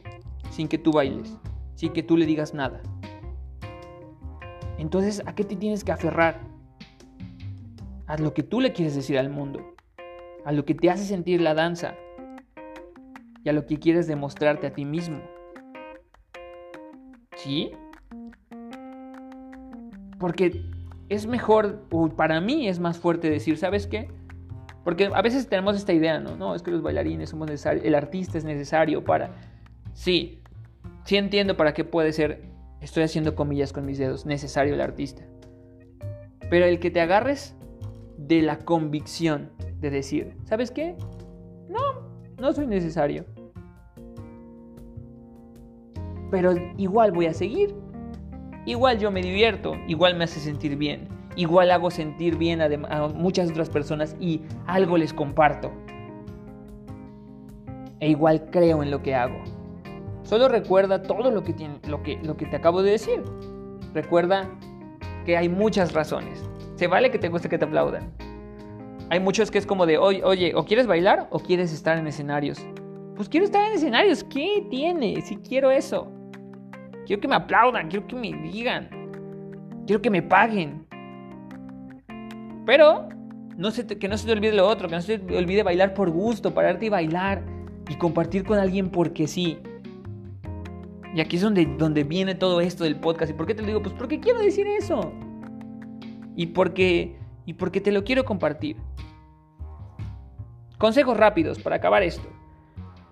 sin 0.52 0.70
que 0.70 0.78
tú 0.78 0.94
bailes, 0.94 1.38
sin 1.76 1.92
que 1.92 2.02
tú 2.02 2.16
le 2.16 2.26
digas 2.26 2.54
nada. 2.54 2.82
Entonces, 4.78 5.22
¿a 5.26 5.36
qué 5.36 5.44
te 5.44 5.58
tienes 5.58 5.84
que 5.84 5.92
aferrar? 5.92 6.40
A 8.06 8.16
lo 8.16 8.34
que 8.34 8.42
tú 8.42 8.62
le 8.62 8.72
quieres 8.72 8.96
decir 8.96 9.20
al 9.20 9.30
mundo, 9.30 9.76
a 10.46 10.54
lo 10.54 10.64
que 10.64 10.76
te 10.76 10.90
hace 10.90 11.04
sentir 11.04 11.42
la 11.42 11.54
danza 11.54 11.94
y 13.44 13.50
a 13.50 13.52
lo 13.52 13.66
que 13.66 13.80
quieres 13.80 14.08
demostrarte 14.08 14.68
a 14.68 14.72
ti 14.72 14.86
mismo. 14.86 15.20
¿Sí? 17.36 17.74
Porque 20.20 20.66
es 21.10 21.28
mejor, 21.28 21.84
o 21.92 22.10
para 22.10 22.42
mí 22.42 22.68
es 22.68 22.80
más 22.80 22.98
fuerte 22.98 23.30
decir, 23.30 23.58
¿sabes 23.58 23.88
qué? 23.88 24.10
Porque 24.84 25.10
a 25.14 25.22
veces 25.22 25.48
tenemos 25.48 25.76
esta 25.76 25.94
idea, 25.94 26.20
¿no? 26.20 26.36
No, 26.36 26.56
es 26.56 26.62
que 26.62 26.72
los 26.72 26.82
bailarines 26.82 27.30
somos 27.30 27.50
necesarios, 27.50 27.86
el 27.86 27.96
artista 27.96 28.38
es 28.38 28.46
necesario 28.46 29.04
para... 29.04 29.32
Sí, 29.94 30.42
sí 31.04 31.18
entiendo 31.18 31.58
para 31.58 31.74
qué 31.74 31.84
puede 31.84 32.14
ser, 32.14 32.44
estoy 32.82 33.04
haciendo 33.04 33.36
comillas 33.36 33.74
con 33.74 33.86
mis 33.86 33.98
dedos, 33.98 34.26
necesario 34.26 34.74
el 34.74 34.82
artista. 34.82 35.24
Pero 36.50 36.66
el 36.66 36.80
que 36.80 36.92
te 36.92 37.02
agarres 37.02 37.56
de 38.18 38.42
la 38.42 38.60
convicción 38.60 39.52
de 39.80 39.90
decir, 39.90 40.36
¿sabes 40.46 40.72
qué? 40.72 40.96
No, 41.70 42.08
no 42.40 42.54
soy 42.54 42.68
necesario. 42.68 43.26
Pero 46.32 46.54
igual 46.78 47.12
voy 47.12 47.26
a 47.26 47.34
seguir 47.34 47.76
igual 48.68 49.00
yo 49.00 49.10
me 49.10 49.22
divierto, 49.22 49.76
igual 49.88 50.16
me 50.16 50.26
hace 50.26 50.40
sentir 50.40 50.76
bien, 50.76 51.08
igual 51.36 51.72
hago 51.72 51.90
sentir 51.90 52.38
bien 52.38 52.62
a, 52.62 53.08
muchas 53.08 53.50
otras 53.50 53.70
personas 53.70 54.16
y 54.20 54.42
algo 54.68 54.98
les 54.98 55.14
comparto. 55.14 55.72
E 58.00 58.10
igual 58.10 58.50
creo 58.52 58.84
en 58.84 58.92
lo 58.92 59.02
que 59.02 59.16
hago. 59.16 59.38
Solo 60.24 60.50
recuerda 60.50 61.02
todo 61.02 61.32
lo 61.32 61.44
que, 61.44 61.54
tiene, 61.54 61.80
lo 61.88 62.04
que, 62.04 62.20
lo 62.22 62.36
que 62.36 62.46
te 62.46 62.58
acabo 62.58 62.84
de 62.84 62.92
decir. 62.92 63.24
Recuerda 63.94 64.48
que 65.26 65.38
hay 65.38 65.48
muchas 65.50 65.94
razones. 65.94 66.44
Se 66.76 66.88
vale 66.88 67.10
que 67.10 67.18
te 67.18 67.30
guste 67.30 67.50
que 67.50 67.58
te 67.58 67.66
aplaudan. 67.66 68.12
Hay 69.10 69.22
muchos 69.22 69.50
que 69.50 69.58
es 69.58 69.66
como 69.66 69.86
de, 69.86 69.98
oye, 69.98 70.22
oye, 70.24 70.54
o 70.54 70.66
quieres 70.66 70.86
bailar 70.86 71.28
o 71.32 71.40
quieres 71.40 71.74
estar 71.74 71.98
en 71.98 72.08
escenarios. 72.08 72.60
Pues 73.16 73.30
quiero 73.30 73.46
estar 73.46 73.66
en 73.66 73.78
escenarios. 73.78 74.24
¿Qué 74.26 74.68
tiene? 74.70 75.22
Si 75.22 75.38
quiero 75.38 75.72
eso. 75.72 76.12
Quiero 77.08 77.22
que 77.22 77.28
me 77.30 77.36
aplaudan, 77.36 77.88
quiero 77.88 78.06
que 78.06 78.18
me 78.18 78.34
digan, 78.34 78.90
quiero 79.86 80.02
que 80.02 80.10
me 80.10 80.22
paguen. 80.22 80.86
Pero 82.66 83.08
que 83.08 84.08
no 84.10 84.18
se 84.18 84.26
te 84.26 84.32
olvide 84.34 84.52
lo 84.52 84.68
otro, 84.68 84.90
que 84.90 84.96
no 84.96 85.02
se 85.02 85.18
te 85.18 85.38
olvide 85.38 85.64
bailar 85.64 85.94
por 85.94 86.10
gusto, 86.10 86.54
pararte 86.54 86.88
y 86.88 86.90
bailar 86.90 87.44
y 87.90 87.96
compartir 87.96 88.44
con 88.44 88.60
alguien 88.60 88.90
porque 88.90 89.26
sí. 89.26 89.58
Y 91.16 91.22
aquí 91.22 91.38
es 91.38 91.42
donde, 91.42 91.66
donde 91.78 92.04
viene 92.04 92.36
todo 92.36 92.60
esto 92.60 92.84
del 92.84 92.98
podcast. 92.98 93.32
¿Y 93.32 93.34
por 93.34 93.48
qué 93.48 93.56
te 93.56 93.62
lo 93.62 93.68
digo? 93.70 93.82
Pues 93.82 93.96
porque 93.98 94.20
quiero 94.20 94.40
decir 94.40 94.68
eso. 94.68 95.14
y 96.36 96.48
porque, 96.48 97.18
y 97.46 97.54
porque 97.54 97.80
te 97.80 97.94
lo 97.94 98.04
quiero 98.04 98.26
compartir. 98.26 98.76
Consejos 100.78 101.16
rápidos 101.16 101.58
para 101.58 101.78
acabar 101.78 102.04
esto. 102.04 102.28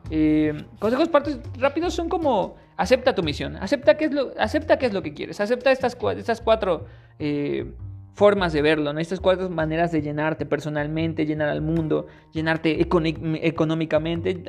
Eh, 0.10 0.54
consejos 0.80 1.10
rápidos 1.58 1.94
son 1.94 2.10
como 2.10 2.58
acepta 2.78 3.16
tu 3.16 3.24
misión, 3.24 3.56
acepta 3.58 3.98
qué 3.98 4.06
es 4.06 4.14
lo, 4.14 4.32
acepta 4.38 4.74
es 4.74 4.94
lo 4.94 5.02
que 5.02 5.14
quieres, 5.14 5.40
acepta 5.40 5.72
estas, 5.72 5.98
estas 6.18 6.42
cuatro 6.42 6.86
eh, 7.20 7.72
formas 8.14 8.54
de 8.54 8.62
verlo, 8.62 8.94
¿no? 8.94 9.00
estas 9.00 9.20
cuatro 9.20 9.50
maneras 9.50 9.92
de 9.92 10.02
llenarte 10.02 10.46
personalmente, 10.46 11.26
llenar 11.26 11.50
al 11.50 11.62
mundo, 11.62 12.08
llenarte 12.32 12.82
económicamente. 12.82 14.44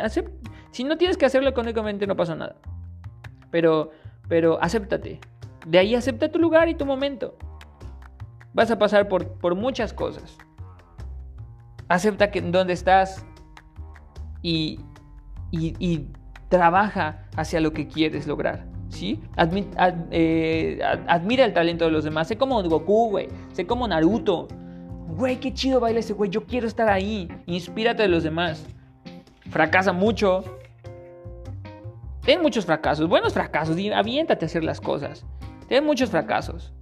si 0.70 0.84
no 0.84 0.96
tienes 0.96 1.16
que 1.16 1.26
hacerlo 1.26 1.48
económicamente 1.48 2.06
no 2.06 2.16
pasa 2.16 2.34
nada, 2.34 2.56
pero, 3.50 3.90
pero 4.28 4.62
acéptate. 4.62 5.20
De 5.66 5.78
ahí 5.78 5.94
acepta 5.96 6.30
tu 6.30 6.38
lugar 6.38 6.68
y 6.68 6.74
tu 6.74 6.86
momento. 6.86 7.36
Vas 8.52 8.70
a 8.70 8.78
pasar 8.78 9.08
por, 9.08 9.32
por 9.38 9.56
muchas 9.56 9.92
cosas. 9.92 10.38
Acepta 11.88 12.30
que 12.30 12.40
dónde 12.40 12.72
estás 12.72 13.26
y, 14.42 14.80
y, 15.50 16.06
trabaja 16.48 17.26
hacia 17.36 17.60
lo 17.60 17.72
que 17.72 17.88
quieres 17.88 18.26
lograr. 18.26 18.66
¿Sí? 18.88 19.20
Eh, 20.10 20.80
admira 21.08 21.44
el 21.44 21.52
talento 21.52 21.84
de 21.84 21.90
los 21.90 22.04
demás. 22.04 22.28
Sé 22.28 22.36
como 22.36 22.62
Goku, 22.62 23.10
güey. 23.10 23.28
Sé 23.52 23.66
como 23.66 23.86
Naruto. 23.88 24.48
Güey, 25.16 25.40
qué 25.40 25.52
chido 25.52 25.80
baila 25.80 26.00
ese 26.00 26.12
güey. 26.12 26.30
Yo 26.30 26.44
quiero 26.44 26.66
estar 26.66 26.88
ahí. 26.88 27.28
Inspírate 27.46 28.02
de 28.02 28.08
los 28.08 28.22
demás. 28.22 28.64
Fracasa 29.50 29.92
mucho. 29.92 30.44
Ten 32.22 32.42
muchos 32.42 32.64
fracasos. 32.64 33.08
Buenos 33.08 33.34
fracasos. 33.34 33.76
Aviéntate 33.94 34.44
a 34.44 34.46
hacer 34.46 34.64
las 34.64 34.80
cosas. 34.80 35.24
Ten 35.68 35.84
muchos 35.84 36.10
fracasos. 36.10 36.72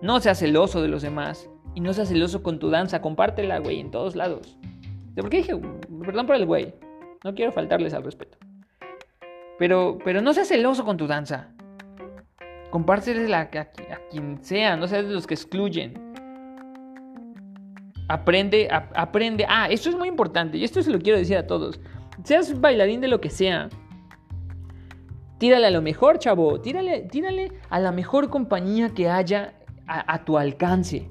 No 0.00 0.20
seas 0.20 0.38
celoso 0.38 0.82
de 0.82 0.88
los 0.88 1.02
demás. 1.02 1.48
Y 1.74 1.80
no 1.80 1.92
seas 1.92 2.08
celoso 2.08 2.42
con 2.42 2.58
tu 2.58 2.68
danza. 2.70 3.00
Compártela, 3.00 3.58
güey, 3.58 3.80
en 3.80 3.90
todos 3.90 4.16
lados. 4.16 4.58
¿De 5.14 5.22
por 5.22 5.30
qué 5.30 5.38
dije? 5.38 5.54
Perdón 6.04 6.26
por 6.26 6.36
el 6.36 6.46
güey. 6.46 6.74
No 7.24 7.34
quiero 7.34 7.52
faltarles 7.52 7.94
al 7.94 8.02
respeto. 8.02 8.38
Pero, 9.58 9.98
pero 10.04 10.20
no 10.20 10.32
seas 10.32 10.48
celoso 10.48 10.84
con 10.84 10.96
tu 10.96 11.06
danza. 11.06 11.48
Compártela 12.70 13.38
a, 13.38 13.42
a, 13.42 14.08
quien 14.10 14.42
sea, 14.42 14.76
no 14.76 14.88
seas 14.88 15.06
de 15.06 15.12
los 15.12 15.26
que 15.26 15.34
excluyen. 15.34 16.12
Aprende, 18.08 18.68
aprende. 18.70 19.46
Ah, 19.48 19.68
esto 19.70 19.88
es 19.88 19.96
muy 19.96 20.08
importante 20.08 20.58
y 20.58 20.64
esto 20.64 20.82
se 20.82 20.90
lo 20.90 20.98
quiero 20.98 21.18
decir 21.18 21.36
a 21.36 21.46
todos. 21.46 21.80
Seas 22.24 22.60
bailarín 22.60 23.00
de 23.00 23.08
lo 23.08 23.20
que 23.20 23.30
sea. 23.30 23.68
Tírale 25.38 25.66
a 25.66 25.70
lo 25.70 25.82
mejor, 25.82 26.18
chavo. 26.18 26.60
Tírale, 26.60 27.02
tírale 27.10 27.52
a 27.68 27.80
la 27.80 27.92
mejor 27.92 28.30
compañía 28.30 28.90
que 28.90 29.08
haya 29.08 29.54
a, 29.86 30.14
a 30.14 30.24
tu 30.24 30.38
alcance. 30.38 31.10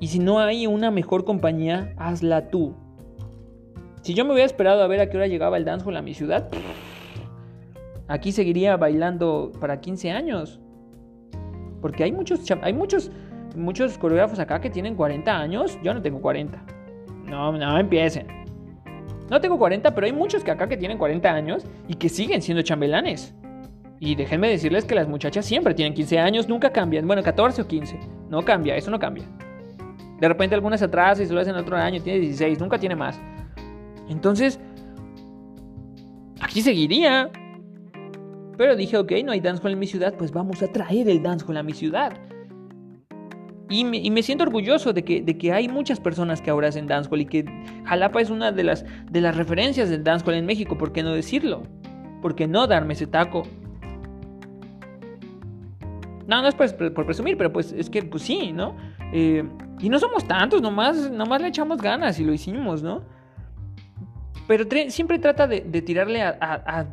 Y 0.00 0.08
si 0.08 0.18
no 0.18 0.38
hay 0.38 0.66
una 0.66 0.90
mejor 0.90 1.24
compañía, 1.24 1.94
hazla 1.96 2.48
tú. 2.48 2.74
Si 4.02 4.14
yo 4.14 4.24
me 4.24 4.32
hubiera 4.32 4.46
esperado 4.46 4.82
a 4.82 4.86
ver 4.86 5.00
a 5.00 5.10
qué 5.10 5.16
hora 5.16 5.26
llegaba 5.26 5.56
el 5.56 5.64
dancehall 5.64 5.96
a 5.96 6.02
mi 6.02 6.14
ciudad, 6.14 6.48
aquí 8.08 8.32
seguiría 8.32 8.76
bailando 8.76 9.52
para 9.60 9.80
15 9.80 10.10
años. 10.10 10.60
Porque 11.80 12.04
hay 12.04 12.12
muchos, 12.12 12.40
hay 12.62 12.72
muchos, 12.72 13.10
muchos 13.54 13.98
coreógrafos 13.98 14.38
acá 14.38 14.60
que 14.60 14.70
tienen 14.70 14.94
40 14.94 15.38
años. 15.38 15.78
Yo 15.82 15.94
no 15.94 16.02
tengo 16.02 16.20
40. 16.20 16.62
No, 17.26 17.52
no 17.52 17.78
empiecen. 17.78 18.26
No 19.30 19.40
tengo 19.40 19.58
40, 19.58 19.94
pero 19.94 20.06
hay 20.06 20.12
muchos 20.12 20.44
que 20.44 20.50
acá 20.50 20.68
que 20.68 20.76
tienen 20.76 20.98
40 20.98 21.28
años 21.28 21.64
y 21.88 21.94
que 21.94 22.08
siguen 22.08 22.42
siendo 22.42 22.62
chambelanes. 22.62 23.34
Y 23.98 24.14
déjenme 24.14 24.48
decirles 24.48 24.84
que 24.84 24.94
las 24.94 25.08
muchachas 25.08 25.44
siempre 25.44 25.74
tienen 25.74 25.94
15 25.94 26.18
años, 26.18 26.48
nunca 26.48 26.70
cambian. 26.70 27.06
Bueno, 27.06 27.22
14 27.22 27.62
o 27.62 27.66
15. 27.66 27.98
No 28.28 28.44
cambia, 28.44 28.76
eso 28.76 28.90
no 28.90 28.98
cambia. 28.98 29.24
De 30.20 30.28
repente 30.28 30.54
algunas 30.54 30.82
atrás 30.82 31.20
y 31.20 31.26
se 31.26 31.32
lo 31.32 31.40
hacen 31.40 31.56
otro 31.56 31.76
año, 31.76 32.00
tiene 32.00 32.20
16, 32.20 32.60
nunca 32.60 32.78
tiene 32.78 32.94
más. 32.94 33.20
Entonces, 34.08 34.60
aquí 36.40 36.62
seguiría. 36.62 37.30
Pero 38.56 38.76
dije, 38.76 38.96
ok, 38.96 39.12
no 39.24 39.32
hay 39.32 39.40
dancehall 39.40 39.72
en 39.72 39.78
mi 39.78 39.86
ciudad, 39.86 40.14
pues 40.14 40.32
vamos 40.32 40.62
a 40.62 40.68
traer 40.68 41.08
el 41.08 41.22
dancehall 41.22 41.58
a 41.58 41.62
mi 41.62 41.72
ciudad. 41.72 42.12
Y 43.68 43.84
me, 43.84 44.22
siento 44.22 44.44
orgulloso 44.44 44.92
de 44.92 45.02
que, 45.02 45.22
de 45.22 45.36
que, 45.36 45.52
hay 45.52 45.68
muchas 45.68 45.98
personas 45.98 46.40
que 46.40 46.50
ahora 46.50 46.68
hacen 46.68 46.86
dancehall 46.86 47.22
y 47.22 47.26
que 47.26 47.44
Jalapa 47.84 48.20
es 48.20 48.30
una 48.30 48.52
de 48.52 48.62
las, 48.62 48.84
de 49.10 49.20
las 49.20 49.36
referencias 49.36 49.90
del 49.90 50.04
dancehall 50.04 50.36
en 50.36 50.46
México, 50.46 50.78
¿por 50.78 50.92
qué 50.92 51.02
no 51.02 51.12
decirlo? 51.12 51.64
¿Por 52.22 52.36
qué 52.36 52.46
no 52.46 52.68
darme 52.68 52.94
ese 52.94 53.08
taco? 53.08 53.42
No, 56.28 56.42
no 56.42 56.48
es 56.48 56.54
por, 56.54 57.06
presumir, 57.06 57.36
pero 57.36 57.52
pues 57.52 57.72
es 57.72 57.90
que 57.90 58.02
pues 58.02 58.22
sí, 58.22 58.52
¿no? 58.52 58.76
Eh, 59.12 59.44
y 59.80 59.88
no 59.88 59.98
somos 59.98 60.26
tantos, 60.26 60.62
nomás, 60.62 61.10
nomás 61.10 61.42
le 61.42 61.48
echamos 61.48 61.80
ganas 61.80 62.18
y 62.18 62.24
lo 62.24 62.32
hicimos, 62.32 62.82
¿no? 62.82 63.02
Pero 64.46 64.64
siempre 64.90 65.18
trata 65.18 65.46
de, 65.46 65.60
tirarle 65.82 66.22
a, 66.22 66.86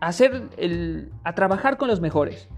hacer 0.00 0.48
el, 0.56 1.12
a 1.24 1.34
trabajar 1.34 1.76
con 1.76 1.88
los 1.88 2.00
mejores. 2.00 2.48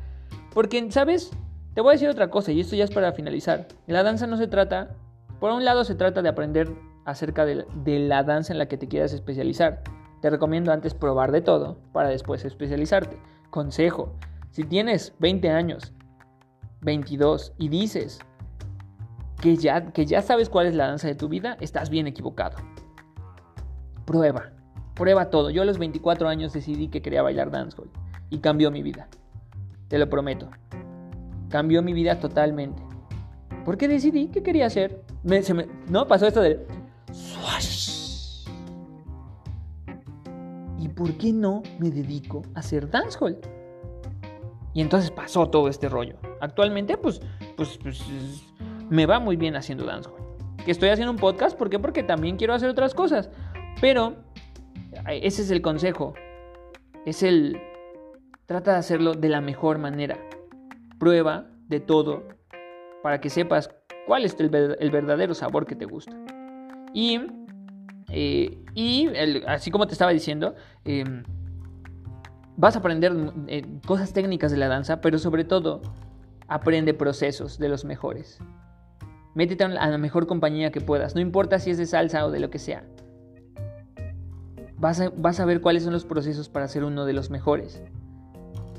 Porque, 0.53 0.91
¿sabes? 0.91 1.31
Te 1.75 1.81
voy 1.81 1.91
a 1.91 1.93
decir 1.93 2.09
otra 2.09 2.31
cosa 2.31 2.53
y 2.53 2.61
esto 2.61 2.77
ya 2.77 2.85
es 2.85 2.91
para 2.91 3.13
finalizar. 3.13 3.69
La 3.87 4.03
danza 4.03 4.27
no 4.27 4.37
se 4.37 4.47
trata, 4.47 4.97
por 5.41 5.51
un 5.51 5.65
lado 5.65 5.85
se 5.85 5.95
trata 5.95 6.23
de 6.23 6.29
aprender 6.29 6.73
acerca 7.05 7.45
de, 7.45 7.67
de 7.85 7.99
la 7.99 8.23
danza 8.23 8.53
en 8.53 8.59
la 8.59 8.67
que 8.67 8.79
te 8.79 8.89
quieras 8.89 9.13
especializar. 9.13 9.83
Te 10.23 10.31
recomiendo 10.31 10.73
antes 10.73 10.95
probar 10.95 11.33
de 11.33 11.43
todo 11.43 11.79
para 11.93 12.09
después 12.09 12.45
especializarte. 12.45 13.19
Consejo, 13.51 14.15
si 14.51 14.65
tienes 14.65 15.13
20 15.19 15.51
años, 15.51 15.93
22 16.81 17.53
y 17.59 17.69
dices 17.69 18.19
que 19.41 19.57
ya, 19.57 19.93
que 19.93 20.07
ya 20.07 20.23
sabes 20.23 20.49
cuál 20.49 20.67
es 20.67 20.75
la 20.75 20.89
danza 20.89 21.09
de 21.09 21.15
tu 21.15 21.29
vida, 21.29 21.57
estás 21.61 21.91
bien 21.91 22.07
equivocado. 22.07 22.57
Prueba, 24.05 24.53
prueba 24.97 25.31
todo. 25.31 25.51
Yo 25.51 25.63
a 25.63 25.65
los 25.65 25.79
24 25.79 26.29
años 26.29 26.53
decidí 26.53 26.89
que 26.89 27.03
quería 27.03 27.23
bailar 27.23 27.53
dancehall 27.53 27.89
y 28.31 28.39
cambió 28.39 28.73
mi 28.73 28.83
vida. 28.83 29.09
Te 29.87 29.99
lo 29.99 30.11
prometo. 30.11 30.51
Cambió 31.49 31.83
mi 31.83 31.93
vida 31.93 32.19
totalmente. 32.19 32.83
Porque 33.65 33.87
decidí 33.87 34.29
que 34.29 34.43
quería 34.43 34.67
hacer. 34.67 35.03
no, 35.89 36.09
pasó 36.09 36.27
esto 36.27 36.41
de... 36.41 36.67
¿Y 40.79 40.89
por 40.89 41.13
qué 41.15 41.33
no 41.33 41.63
me 41.79 41.91
dedico 41.91 42.43
a 42.55 42.61
hacer 42.61 42.91
dancehall? 42.91 43.39
Y 44.73 44.81
entonces 44.81 45.11
pasó 45.11 45.49
todo 45.49 45.69
este 45.69 45.89
rollo. 45.89 46.17
Actualmente, 46.41 46.97
pues, 46.97 47.21
pues, 47.57 47.79
pues 47.83 48.03
me 48.89 49.07
va 49.07 49.19
muy 49.19 49.37
bien 49.37 49.57
haciendo 49.57 49.85
dancehall. 49.85 50.21
Que 50.65 50.71
estoy 50.71 50.89
haciendo 50.89 51.13
un 51.13 51.19
podcast, 51.19 51.57
¿por 51.57 51.71
qué? 51.71 51.79
Porque 51.79 52.03
también 52.03 52.37
quiero 52.37 52.55
hacer 52.55 52.69
otras 52.69 52.95
cosas. 52.95 53.31
Pero 53.81 54.26
ese 55.09 55.43
es 55.43 55.51
el 55.51 55.63
consejo. 55.63 56.15
Es 57.05 57.23
el... 57.23 57.61
Trata 58.47 58.73
de 58.73 58.79
hacerlo 58.79 59.15
de 59.15 59.29
la 59.29 59.41
mejor 59.41 59.79
manera. 59.79 60.19
Prueba 60.99 61.47
de 61.69 61.81
todo 61.81 62.23
para 63.03 63.21
que 63.21 63.31
sepas 63.31 63.71
cuál 64.07 64.25
es 64.25 64.37
el, 64.39 64.49
verdadero 64.49 65.35
sabor 65.35 65.67
que 65.67 65.75
te 65.75 65.85
gusta. 65.85 66.17
Y, 66.93 67.21
eh, 68.11 68.59
y 68.75 69.09
así 69.47 69.71
como 69.71 69.87
te 69.87 69.93
estaba 69.93 70.13
diciendo, 70.13 70.55
em, 70.85 71.25
vas 72.57 72.77
a 72.77 72.79
aprender 72.79 73.13
eh, 73.49 73.65
cosas 73.87 74.13
técnicas 74.13 74.51
de 74.51 74.57
la 74.57 74.69
danza, 74.69 75.01
pero 75.01 75.19
sobre 75.19 75.45
todo 75.45 75.83
aprende 76.49 76.95
procesos 76.95 77.59
de 77.59 77.69
los 77.69 77.85
mejores. 77.85 78.39
Métete 79.35 79.65
a 79.65 79.69
la 79.69 79.99
mejor 79.99 80.27
compañía 80.27 80.71
que 80.71 80.81
puedas, 80.81 81.15
no 81.15 81.21
importa 81.21 81.59
si 81.59 81.71
es 81.71 81.79
de 81.79 81.87
salsa 81.87 82.25
o 82.25 82.31
de 82.31 82.41
lo 82.41 82.49
que 82.49 82.59
sea. 82.59 82.85
Vas 84.79 85.01
a, 85.01 85.45
ver 85.45 85.61
cuáles 85.61 85.85
son 85.85 85.93
los 85.93 86.05
procesos 86.05 86.49
para 86.49 86.69
ser 86.69 86.85
uno 86.85 87.07
de 87.07 87.13
los 87.13 87.31
mejores. 87.31 87.83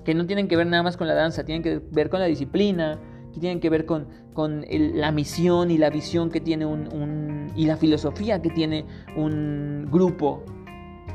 Que 0.05 0.13
no 0.13 0.25
tienen 0.25 0.47
que 0.47 0.55
ver 0.55 0.67
nada 0.67 0.83
más 0.83 0.95
con 0.95 1.07
la 1.07 1.15
danza, 1.15 1.43
tienen 1.43 1.63
que 1.63 1.81
ver 1.91 2.09
con 2.09 2.19
la 2.19 2.27
disciplina, 2.27 2.99
que 3.33 3.39
tienen 3.39 3.59
que 3.59 3.69
ver 3.69 3.85
con, 3.85 4.07
con 4.33 4.63
la 4.69 5.11
misión 5.11 5.71
y 5.71 5.77
la 5.77 5.89
visión 5.89 6.29
que 6.29 6.39
tiene 6.39 6.65
un, 6.65 7.51
y 7.55 7.65
la 7.65 7.77
filosofía 7.77 8.41
que 8.41 8.49
tiene 8.49 8.85
un 9.15 9.87
grupo. 9.91 10.43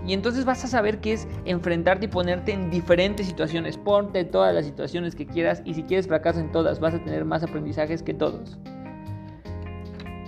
Y 0.05 0.15
entonces 0.15 0.45
vas 0.45 0.65
a 0.65 0.67
saber 0.67 1.01
qué 1.01 1.13
es 1.13 1.29
enfrentarte 1.45 2.07
y 2.07 2.09
ponerte 2.09 2.53
en 2.53 2.71
diferentes 2.71 3.27
situaciones. 3.27 3.77
Ponte 3.77 4.25
todas 4.25 4.53
las 4.53 4.67
situaciones 4.67 5.15
que 5.15 5.27
quieras 5.27 5.63
y 5.65 5.75
si 5.75 5.85
quieres 5.85 6.09
fracaso 6.09 6.41
en 6.41 6.51
todas, 6.51 6.81
vas 6.81 6.95
a 6.95 6.99
tener 6.99 7.25
más 7.25 7.45
aprendizajes 7.45 8.03
que 8.03 8.15
todos. 8.15 8.59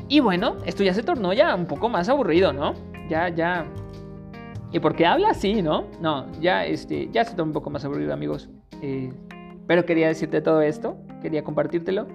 Y 0.08 0.20
bueno, 0.20 0.58
esto 0.64 0.84
ya 0.84 0.94
se 0.94 1.02
tornó 1.02 1.32
ya 1.32 1.54
un 1.54 1.66
poco 1.66 1.88
más 1.88 2.08
aburrido, 2.08 2.52
¿no? 2.52 2.74
Ya, 3.08 3.28
ya. 3.30 3.66
¿Y 4.74 4.80
por 4.80 4.96
qué 4.96 5.06
habla 5.06 5.30
así, 5.30 5.62
no? 5.62 5.84
No, 6.00 6.26
ya, 6.40 6.66
este, 6.66 7.08
ya 7.12 7.24
se 7.24 7.36
tornó 7.36 7.50
un 7.50 7.52
poco 7.52 7.70
más 7.70 7.84
aburrido, 7.84 8.12
amigos. 8.12 8.50
Eh, 8.82 9.12
pero 9.68 9.86
quería 9.86 10.08
decirte 10.08 10.40
todo 10.40 10.62
esto, 10.62 10.96
quería 11.22 11.44
compartírtelo. 11.44 12.08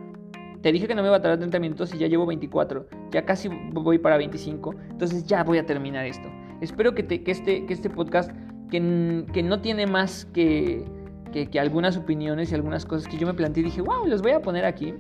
Te 0.62 0.74
dije 0.74 0.86
que 0.86 0.94
no 0.94 1.02
me 1.02 1.08
iba 1.08 1.16
a 1.16 1.22
tardar 1.22 1.38
30 1.40 1.58
minutos 1.60 1.96
y 1.96 2.00
ya 2.00 2.08
llevo 2.08 2.26
24. 2.26 2.86
Ya 3.12 3.24
casi 3.24 3.48
voy 3.72 3.98
para 3.98 4.18
25. 4.18 4.76
Entonces 4.90 5.26
ya 5.26 5.42
voy 5.46 5.58
a 5.58 5.66
terminar 5.66 6.06
esto. 6.06 6.28
Espero 6.60 6.94
que, 6.94 7.02
te, 7.02 7.24
que, 7.24 7.32
este, 7.32 7.66
que 7.66 7.74
este 7.74 7.90
podcast, 7.90 8.30
que, 8.70 9.26
que 9.32 9.42
no 9.42 9.62
tiene 9.62 9.88
más 9.88 10.26
que, 10.34 10.84
que, 11.32 11.60
algunas 11.62 11.96
opiniones 11.96 12.52
y 12.52 12.56
algunas 12.56 12.86
cosas 12.86 13.08
que 13.08 13.18
yo 13.18 13.26
me 13.26 13.34
planteé, 13.34 13.64
dije, 13.64 13.80
wow, 13.80 14.06
los 14.06 14.22
voy 14.22 14.32
a 14.32 14.42
poner 14.42 14.66
aquí 14.66 14.96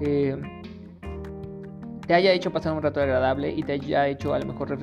eh, 0.00 0.34
te 2.06 2.14
haya 2.14 2.32
hecho 2.32 2.50
pasar 2.50 2.72
un 2.72 2.82
rato 2.82 3.00
agradable 3.00 3.52
y 3.52 3.62
te 3.62 3.72
haya 3.72 4.08
hecho 4.08 4.34
a 4.34 4.38
lo 4.40 4.46
mejor 4.46 4.76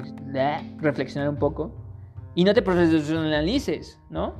reflexionar 0.79 1.27
un 1.27 1.35
poco. 1.35 1.86
Y 2.37 2.43
no 2.43 2.53
te 2.53 2.61
profesionalices, 2.61 3.99
¿no? 4.11 4.35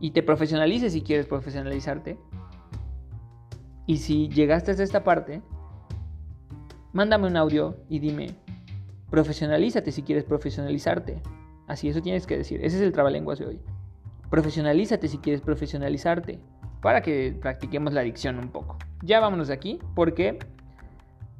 Y 0.00 0.12
te 0.12 0.22
profesionalices 0.22 0.94
si 0.94 1.02
quieres 1.02 1.26
profesionalizarte. 1.26 2.18
Y 3.86 3.98
si 3.98 4.30
llegaste 4.30 4.70
hasta 4.70 4.82
esta 4.82 5.04
parte, 5.04 5.42
mándame 6.94 7.26
un 7.26 7.36
audio 7.36 7.76
y 7.90 7.98
dime, 7.98 8.34
profesionalízate 9.10 9.92
si 9.92 10.02
quieres 10.02 10.24
profesionalizarte. 10.24 11.20
Así, 11.66 11.90
eso 11.90 12.00
tienes 12.00 12.26
que 12.26 12.38
decir. 12.38 12.64
Ese 12.64 12.76
es 12.78 12.82
el 12.82 12.92
trabalenguas 12.92 13.38
de 13.38 13.44
hoy. 13.48 13.60
Profesionalízate 14.30 15.06
si 15.06 15.18
quieres 15.18 15.42
profesionalizarte. 15.42 16.40
Para 16.80 17.02
que 17.02 17.36
practiquemos 17.38 17.92
la 17.92 18.00
adicción 18.00 18.38
un 18.38 18.48
poco. 18.48 18.78
Ya 19.02 19.20
vámonos 19.20 19.48
de 19.48 19.54
aquí. 19.54 19.78
porque 19.94 20.38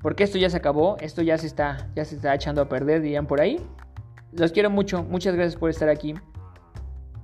Porque 0.03 0.25
esto 0.25 0.37
ya 0.37 0.51
se 0.51 0.59
acabó. 0.59 0.99
Esto 1.01 1.23
ya 1.23 1.39
se 1.39 1.47
está, 1.47 1.89
ya 1.97 2.05
se 2.05 2.17
está 2.17 2.35
echando 2.35 2.61
a 2.61 2.69
perder, 2.69 3.01
dirían 3.01 3.27
por 3.27 3.41
ahí. 3.41 3.67
Los 4.37 4.53
quiero 4.53 4.71
mucho. 4.71 5.03
Muchas 5.03 5.35
gracias 5.35 5.57
por 5.57 5.71
estar 5.71 5.89
aquí. 5.89 6.15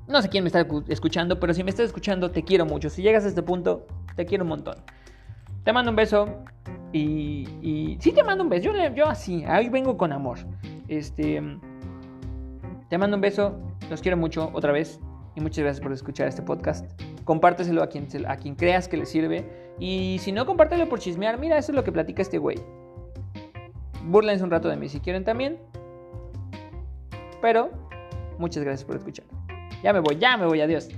No 0.09 0.21
sé 0.21 0.29
quién 0.29 0.45
me 0.45 0.49
está 0.49 0.67
escuchando, 0.89 1.39
pero 1.39 1.55
si 1.55 1.63
me 1.63 1.71
estás 1.71 1.87
escuchando, 1.87 2.31
te 2.31 2.43
quiero 2.43 2.67
mucho. 2.67 2.91
Si 2.91 3.03
llegas 3.03 3.25
a 3.25 3.29
este 3.29 3.43
punto, 3.43 3.87
te 4.17 4.27
quiero 4.27 4.45
un 4.45 4.49
montón. 4.49 4.77
Te 5.65 5.73
mando 5.73 5.91
un 5.91 5.97
beso. 5.97 6.27
Y, 6.93 7.49
y 7.63 7.97
sí 8.01 8.13
te 8.13 8.23
mando 8.23 8.45
un 8.45 8.51
beso. 8.51 8.65
Yo, 8.65 8.95
yo 8.95 9.07
así, 9.07 9.45
ahí 9.47 9.69
vengo 9.69 9.97
con 9.97 10.13
amor. 10.13 10.39
Este. 10.89 11.43
Te 12.89 12.99
mando 12.99 13.17
un 13.17 13.21
beso. 13.21 13.59
Los 13.91 14.01
quiero 14.01 14.17
mucho 14.17 14.51
otra 14.53 14.73
vez. 14.73 14.99
Y 15.35 15.41
muchas 15.41 15.65
gracias 15.65 15.83
por 15.83 15.93
escuchar 15.93 16.29
este 16.29 16.43
podcast. 16.43 16.85
Compárteselo 17.25 17.83
a 17.83 17.89
quien, 17.89 18.07
a 18.27 18.37
quien 18.37 18.55
creas 18.55 18.89
que 18.89 18.97
le 18.97 19.07
sirve. 19.07 19.73
Y 19.79 20.19
si 20.21 20.33
no, 20.33 20.45
compártelo 20.45 20.89
por 20.89 20.99
chismear. 20.99 21.39
Mira, 21.39 21.57
eso 21.59 21.73
es 21.73 21.77
lo 21.77 21.85
que 21.85 21.93
platica 21.93 22.21
este 22.23 22.39
güey. 22.39 22.59
Burlense 24.05 24.45
un 24.45 24.51
rato 24.51 24.69
de 24.69 24.77
mí 24.77 24.89
si 24.89 25.01
quieren 25.01 25.25
también. 25.25 25.59
Pero, 27.43 27.71
muchas 28.39 28.63
gracias 28.63 28.87
por 28.87 28.97
escuchar. 28.97 29.27
Ya 29.83 29.93
me 29.93 30.01
voy, 30.01 30.17
ya 30.17 30.37
me 30.37 30.47
voy, 30.47 30.61
adiós. 30.61 30.89